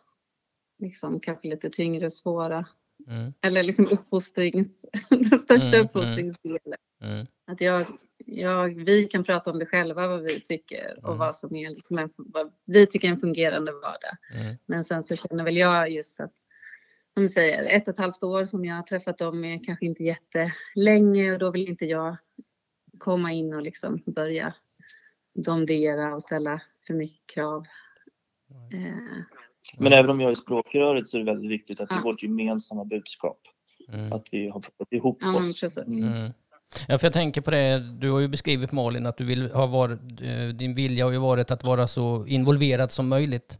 liksom 0.78 1.20
kanske 1.20 1.48
lite 1.48 1.70
tyngre 1.70 2.06
och 2.06 2.12
svåra, 2.12 2.66
Mm. 3.08 3.32
eller 3.40 3.62
liksom 3.62 3.84
uppfostrings, 3.92 4.84
den 5.10 5.38
största 5.38 5.54
Mm, 5.54 5.74
mm. 5.74 5.84
uppfostringsdelen. 5.84 6.78
Mm. 7.02 7.26
Att 7.46 7.60
jag, 7.60 7.86
jag, 8.26 8.84
vi 8.84 9.04
kan 9.04 9.24
prata 9.24 9.50
om 9.50 9.58
det 9.58 9.66
själva, 9.66 10.08
vad 10.08 10.22
vi 10.22 10.40
tycker 10.40 10.98
och 11.02 11.08
Mm. 11.08 11.18
vad 11.18 11.36
som 11.36 11.56
är 11.56 11.70
liksom 11.70 11.98
en, 11.98 12.10
vad 12.16 12.52
vi 12.64 12.86
tycker 12.86 13.08
är 13.08 13.12
en 13.12 13.20
fungerande 13.20 13.72
vardag. 13.72 14.16
Mm. 14.34 14.56
Men 14.66 14.84
sen 14.84 15.04
så 15.04 15.16
känner 15.16 15.44
väl 15.44 15.56
jag 15.56 15.90
just 15.90 16.20
att, 16.20 16.32
som 17.14 17.22
du 17.22 17.28
säger, 17.28 17.64
ett 17.76 17.88
och 17.88 17.94
ett 17.94 18.00
halvt 18.00 18.22
år 18.22 18.44
som 18.44 18.64
jag 18.64 18.74
har 18.76 18.82
träffat 18.82 19.18
dem 19.18 19.44
är 19.44 19.64
kanske 19.64 19.86
inte 19.86 20.02
jättelänge 20.02 21.32
och 21.32 21.38
då 21.38 21.50
vill 21.50 21.68
inte 21.68 21.84
jag 21.84 22.16
komma 22.98 23.32
in 23.32 23.54
och 23.54 23.62
liksom 23.62 24.02
börja 24.06 24.54
domdera 25.36 26.14
och 26.14 26.22
ställa 26.22 26.60
för 26.86 26.94
mycket 26.94 27.26
krav. 27.34 27.66
Eh, 28.72 28.80
Men 29.78 29.92
även 29.92 30.10
om 30.10 30.20
jag 30.20 30.30
är 30.30 30.34
språkröret 30.34 31.08
så 31.08 31.16
är 31.16 31.24
det 31.24 31.32
väldigt 31.32 31.50
viktigt 31.50 31.80
att 31.80 31.88
det 31.88 31.94
är 31.94 31.98
Ja. 31.98 32.02
vårt 32.04 32.22
gemensamma 32.22 32.84
budskap. 32.84 33.38
Mm. 33.92 34.12
Att 34.12 34.24
vi 34.30 34.48
har 34.48 34.60
fått 34.60 34.92
ihop 34.92 35.18
ja, 35.20 35.36
oss. 35.36 35.60
precis. 35.60 35.78
Mm. 35.78 36.04
Mm. 36.12 36.32
Ja, 36.88 36.98
för 36.98 37.06
jag 37.06 37.12
tänker 37.12 37.40
på 37.40 37.50
det, 37.50 37.78
du 37.98 38.10
har 38.10 38.20
ju 38.20 38.28
beskrivit 38.28 38.72
Malin 38.72 39.06
att 39.06 39.16
du 39.16 39.24
vill 39.24 39.50
ha 39.50 39.66
varit, 39.66 40.00
eh, 40.22 40.48
din 40.54 40.74
vilja 40.74 41.04
har 41.04 41.12
ju 41.12 41.18
varit 41.18 41.50
att 41.50 41.64
vara 41.64 41.86
så 41.86 42.26
involverad 42.26 42.92
som 42.92 43.08
möjligt. 43.08 43.58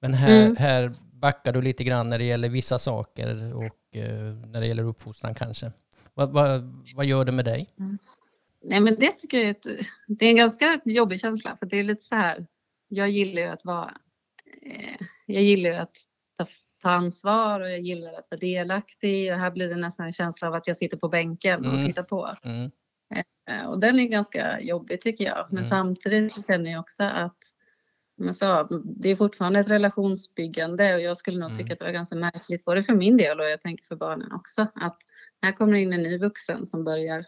Men 0.00 0.14
här, 0.14 0.42
Mm. 0.44 0.56
här 0.56 0.94
backar 1.12 1.52
du 1.52 1.62
lite 1.62 1.84
grann 1.84 2.08
när 2.08 2.18
det 2.18 2.24
gäller 2.24 2.48
vissa 2.48 2.78
saker 2.78 3.54
och 3.54 3.96
eh, 3.96 4.34
när 4.46 4.60
det 4.60 4.66
gäller 4.66 4.82
uppfostran 4.84 5.34
kanske. 5.34 5.72
Vad, 6.14 6.30
vad, 6.32 6.82
vad 6.96 7.06
gör 7.06 7.24
det 7.24 7.32
med 7.32 7.44
dig? 7.44 7.68
Nej 8.62 8.80
men 8.80 8.96
det 8.98 9.12
tycker 9.12 9.38
jag 9.38 9.46
är, 9.46 9.50
ett, 9.50 9.86
det 10.06 10.24
är 10.26 10.30
en 10.30 10.36
ganska 10.36 10.80
jobbig 10.84 11.20
känsla 11.20 11.56
för 11.56 11.66
det 11.66 11.78
är 11.78 11.84
lite 11.84 12.02
så 12.04 12.14
här. 12.14 12.46
Jag 12.88 13.10
gillar 13.10 13.42
ju 13.42 13.48
att 13.48 13.64
vara, 13.64 13.94
eh, 14.62 15.06
jag 15.26 15.42
gillar 15.42 15.70
ju 15.70 15.76
att 15.76 15.96
ta, 16.38 16.46
ta 16.82 16.90
ansvar 16.90 17.60
och 17.60 17.70
jag 17.70 17.80
gillar 17.80 18.12
att 18.12 18.26
vara 18.30 18.38
delaktig 18.38 19.32
och 19.32 19.38
här 19.38 19.50
blir 19.50 19.68
det 19.68 19.76
nästan 19.76 20.06
en 20.06 20.12
känsla 20.12 20.48
av 20.48 20.54
att 20.54 20.66
jag 20.66 20.76
sitter 20.78 20.96
på 20.96 21.08
bänken 21.08 21.66
och 21.66 21.74
Mm. 21.74 21.86
tittar 21.86 22.02
på. 22.02 22.36
Mm. 22.42 22.70
Eh, 23.50 23.66
Och 23.66 23.78
den 23.80 23.98
är 24.00 24.08
ganska 24.08 24.60
jobbig 24.60 25.00
tycker 25.00 25.24
jag. 25.24 25.46
Men 25.50 25.58
Mm. 25.58 25.68
samtidigt 25.68 26.32
så 26.34 26.42
känner 26.42 26.70
jag 26.70 26.80
också 26.80 27.02
att 27.02 27.36
jag 28.16 28.36
sa, 28.36 28.68
det 28.84 29.08
är 29.08 29.16
fortfarande 29.16 29.60
ett 29.60 29.70
relationsbyggande 29.70 30.94
och 30.94 31.00
jag 31.00 31.16
skulle 31.16 31.38
nog 31.38 31.46
Mm. 31.50 31.58
tycka 31.58 31.72
att 31.72 31.78
det 31.78 31.84
var 31.84 31.92
ganska 31.92 32.16
märkligt 32.16 32.64
både 32.64 32.82
för 32.82 32.94
min 32.94 33.16
del 33.16 33.40
och 33.40 33.46
jag 33.46 33.62
tänker 33.62 33.84
för 33.84 33.96
barnen 33.96 34.32
också 34.32 34.66
att 34.74 34.98
här 35.42 35.52
kommer 35.52 35.74
in 35.78 35.92
en 35.92 36.02
ny 36.02 36.18
vuxen 36.18 36.66
som 36.66 36.84
börjar 36.84 37.24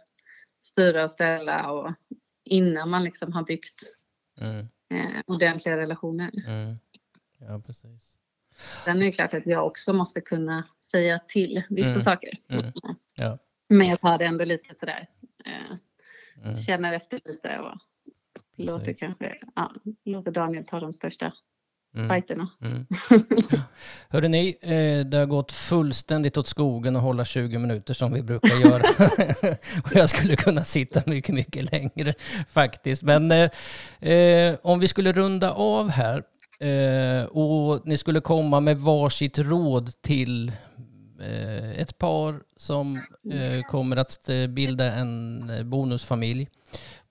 styra 0.62 1.02
och 1.04 1.10
ställa 1.10 1.70
och 1.72 1.94
innan 2.44 2.90
man 2.90 3.04
liksom 3.04 3.32
har 3.32 3.42
byggt 3.42 3.82
Mm. 4.40 4.68
eh, 4.90 5.22
ordentliga 5.26 5.76
relationer. 5.76 6.30
Mm. 6.46 6.76
Ja, 7.38 7.62
precis. 7.66 8.18
Sen 8.84 8.96
är 8.96 9.06
det 9.06 9.12
klart 9.12 9.34
att 9.34 9.46
jag 9.46 9.66
också 9.66 9.92
måste 9.92 10.20
kunna 10.20 10.64
säga 10.80 11.18
till 11.28 11.62
vissa 11.68 11.88
Mm. 11.90 12.02
saker. 12.02 12.30
Mm. 12.48 12.72
Ja. 13.14 13.38
Men 13.68 13.86
jag 13.86 14.00
tar 14.00 14.18
det 14.18 14.24
ändå 14.26 14.44
lite 14.44 14.74
sådär. 14.80 15.08
Eh, 15.44 15.76
Mm. 16.44 16.56
känner 16.56 16.92
efter 16.92 17.20
lite 17.24 17.58
och 17.58 17.78
låter 18.56 18.84
Precis. 18.84 19.00
kanske, 19.00 19.38
ja, 19.54 19.72
låter 20.04 20.30
Daniel 20.32 20.64
ta 20.64 20.80
de 20.80 20.92
största 20.92 21.32
Mm. 21.94 22.08
fighterna. 22.08 22.48
Mm. 22.62 22.86
Ni, 24.30 24.56
eh, 24.60 25.06
det 25.06 25.16
har 25.16 25.26
gått 25.26 25.52
fullständigt 25.52 26.36
åt 26.36 26.46
skogen 26.46 26.96
att 26.96 27.02
hålla 27.02 27.24
20 27.24 27.58
minuter 27.58 27.94
som 27.94 28.12
vi 28.12 28.22
brukar 28.22 28.56
göra. 28.70 28.82
och 29.84 29.94
jag 29.94 30.08
skulle 30.08 30.36
kunna 30.36 30.60
sitta 30.60 31.02
mycket, 31.06 31.34
mycket 31.34 31.72
längre 31.72 32.14
faktiskt. 32.48 33.02
Men 33.02 33.30
eh, 33.30 33.50
eh, 34.12 34.56
om 34.62 34.80
vi 34.80 34.88
skulle 34.88 35.12
runda 35.12 35.52
av 35.52 35.88
här 35.88 36.22
eh, 36.60 37.24
och 37.24 37.86
ni 37.86 37.96
skulle 37.96 38.20
komma 38.20 38.60
med 38.60 38.78
varsitt 38.78 39.38
råd 39.38 40.02
till 40.02 40.52
ett 41.80 41.98
par 41.98 42.42
som 42.56 42.96
eh, 43.32 43.62
kommer 43.70 43.96
att 43.96 44.28
eh, 44.28 44.46
bilda 44.46 44.92
en 44.92 45.50
eh, 45.50 45.64
bonusfamilj. 45.64 46.48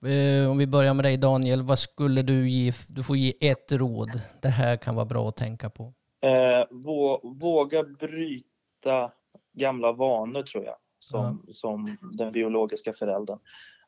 Eh, 0.06 0.50
Om 0.50 0.58
vi 0.58 0.66
börjar 0.66 0.94
med 0.94 1.04
dig 1.04 1.16
Daniel, 1.16 1.62
vad 1.62 1.78
skulle 1.78 2.22
du 2.22 2.50
ge? 2.50 2.72
Du 2.88 3.02
får 3.02 3.16
ge 3.16 3.50
ett 3.50 3.72
råd. 3.72 4.08
Det 4.42 4.48
här 4.48 4.76
kan 4.76 4.94
vara 4.94 5.06
bra 5.06 5.28
att 5.28 5.36
tänka 5.36 5.70
på. 5.70 5.92
Eh, 6.22 6.66
vå- 6.70 7.38
våga 7.40 7.82
bryta 7.82 9.10
gamla 9.52 9.92
vanor 9.92 10.42
tror 10.42 10.64
jag, 10.64 10.76
som, 10.98 11.46
som 11.52 11.96
den 12.18 12.32
biologiska 12.32 12.92
föräldern. 12.92 13.38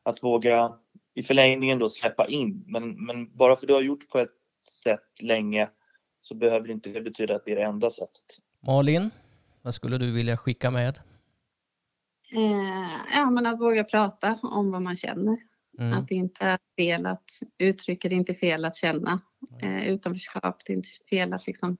Att 0.03 0.23
våga 0.23 0.73
i 1.15 1.23
förlängningen 1.23 1.79
då 1.79 1.89
släppa 1.89 2.27
in, 2.27 2.63
men, 2.67 3.05
men 3.05 3.37
bara 3.37 3.55
för 3.55 3.67
du 3.67 3.73
har 3.73 3.81
gjort 3.81 4.09
på 4.09 4.19
ett 4.19 4.29
sätt 4.83 5.21
länge 5.21 5.69
så 6.21 6.35
behöver 6.35 6.71
inte 6.71 6.89
det 6.89 7.01
betyda 7.01 7.35
att 7.35 7.45
det 7.45 7.51
är 7.51 7.55
det 7.55 7.63
enda 7.63 7.89
sättet. 7.89 8.23
Malin, 8.67 9.09
vad 9.65 9.73
skulle 9.73 9.97
du 9.97 10.11
vilja 10.11 10.37
skicka 10.37 10.71
med? 10.71 10.99
Eh, 12.31 13.15
ja, 13.15 13.29
men 13.29 13.45
att 13.45 13.59
våga 13.59 13.83
prata 13.83 14.39
om 14.41 14.71
vad 14.71 14.81
man 14.81 14.95
känner. 14.95 15.37
Mm. 15.79 15.93
Att 15.93 16.07
det 16.07 16.15
inte 16.15 16.45
är 16.45 16.59
fel 16.77 17.05
att 17.05 17.23
uttrycka, 17.57 18.09
det 18.09 18.15
är 18.15 18.17
inte 18.17 18.33
fel 18.33 18.65
att 18.65 18.75
känna 18.75 19.21
eh, 19.61 19.87
utanförskap. 19.87 20.61
Det 20.65 20.73
är 20.73 20.77
inte 20.77 20.89
fel 21.09 21.33
att 21.33 21.47
liksom 21.47 21.77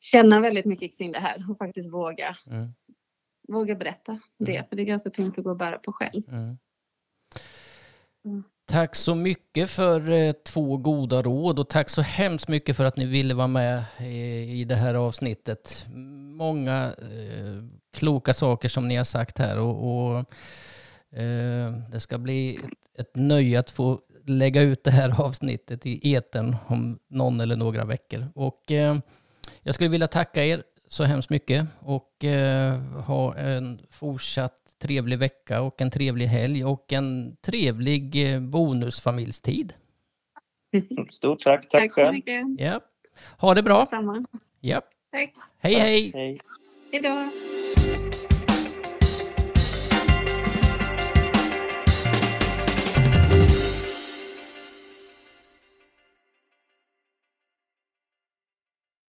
känna 0.00 0.40
väldigt 0.40 0.64
mycket 0.64 0.98
kring 0.98 1.12
det 1.12 1.20
här 1.20 1.50
och 1.50 1.58
faktiskt 1.58 1.92
våga, 1.92 2.36
Mm. 2.46 2.74
våga 3.48 3.74
berätta 3.74 4.20
det. 4.38 4.56
Mm. 4.56 4.68
För 4.68 4.76
det 4.76 4.82
är 4.82 4.86
ganska 4.86 5.10
tungt 5.10 5.38
att 5.38 5.44
gå 5.44 5.50
och 5.50 5.56
bära 5.56 5.78
på 5.78 5.92
själv. 5.92 6.22
Mm. 6.28 6.58
Mm. 8.24 8.42
Tack 8.64 8.96
så 8.96 9.14
mycket 9.14 9.70
för 9.70 10.10
eh, 10.10 10.32
två 10.32 10.76
goda 10.76 11.22
råd 11.22 11.58
och 11.58 11.68
tack 11.68 11.90
så 11.90 12.02
hemskt 12.02 12.48
mycket 12.48 12.76
för 12.76 12.84
att 12.84 12.96
ni 12.96 13.06
ville 13.06 13.34
vara 13.34 13.46
med 13.46 13.84
i, 14.00 14.60
i 14.60 14.64
det 14.64 14.76
här 14.76 14.94
avsnittet. 14.94 15.86
Många 16.40 16.94
eh, 16.98 17.62
kloka 17.92 18.34
saker 18.34 18.68
som 18.68 18.88
ni 18.88 18.96
har 18.96 19.04
sagt 19.04 19.38
här 19.38 19.58
och, 19.58 20.06
och 20.06 20.18
eh, 21.18 21.72
det 21.90 22.00
ska 22.00 22.18
bli 22.18 22.56
ett, 22.56 23.00
ett 23.00 23.16
nöje 23.16 23.60
att 23.60 23.70
få 23.70 24.00
lägga 24.26 24.62
ut 24.62 24.84
det 24.84 24.90
här 24.90 25.20
avsnittet 25.24 25.86
i 25.86 26.12
eten 26.12 26.56
om 26.66 26.98
någon 27.08 27.40
eller 27.40 27.56
några 27.56 27.84
veckor. 27.84 28.26
Och 28.34 28.70
eh, 28.72 28.96
jag 29.62 29.74
skulle 29.74 29.90
vilja 29.90 30.06
tacka 30.06 30.44
er 30.44 30.62
så 30.88 31.04
hemskt 31.04 31.30
mycket 31.30 31.66
och 31.78 32.24
eh, 32.24 32.78
ha 32.80 33.36
en 33.36 33.80
fortsatt 33.90 34.56
trevlig 34.82 35.18
vecka 35.18 35.62
och 35.62 35.80
en 35.80 35.90
trevlig 35.90 36.26
helg 36.26 36.64
och 36.64 36.92
en 36.92 37.36
trevlig 37.36 38.32
eh, 38.34 38.40
bonusfamiljstid. 38.40 39.72
Stort 41.10 41.40
tack. 41.40 41.68
Tack, 41.68 41.70
Tack 41.82 41.90
så 41.90 41.94
själv. 41.94 42.14
mycket. 42.14 42.44
Ja. 42.58 42.80
Ha 43.38 43.54
det 43.54 43.62
bra. 43.62 43.86
Samma. 43.90 44.24
Ja. 44.60 44.80
Tack. 45.12 45.32
Hej 45.58 45.74
hej! 45.74 46.12
Hej. 46.14 46.40
Då. 47.02 47.30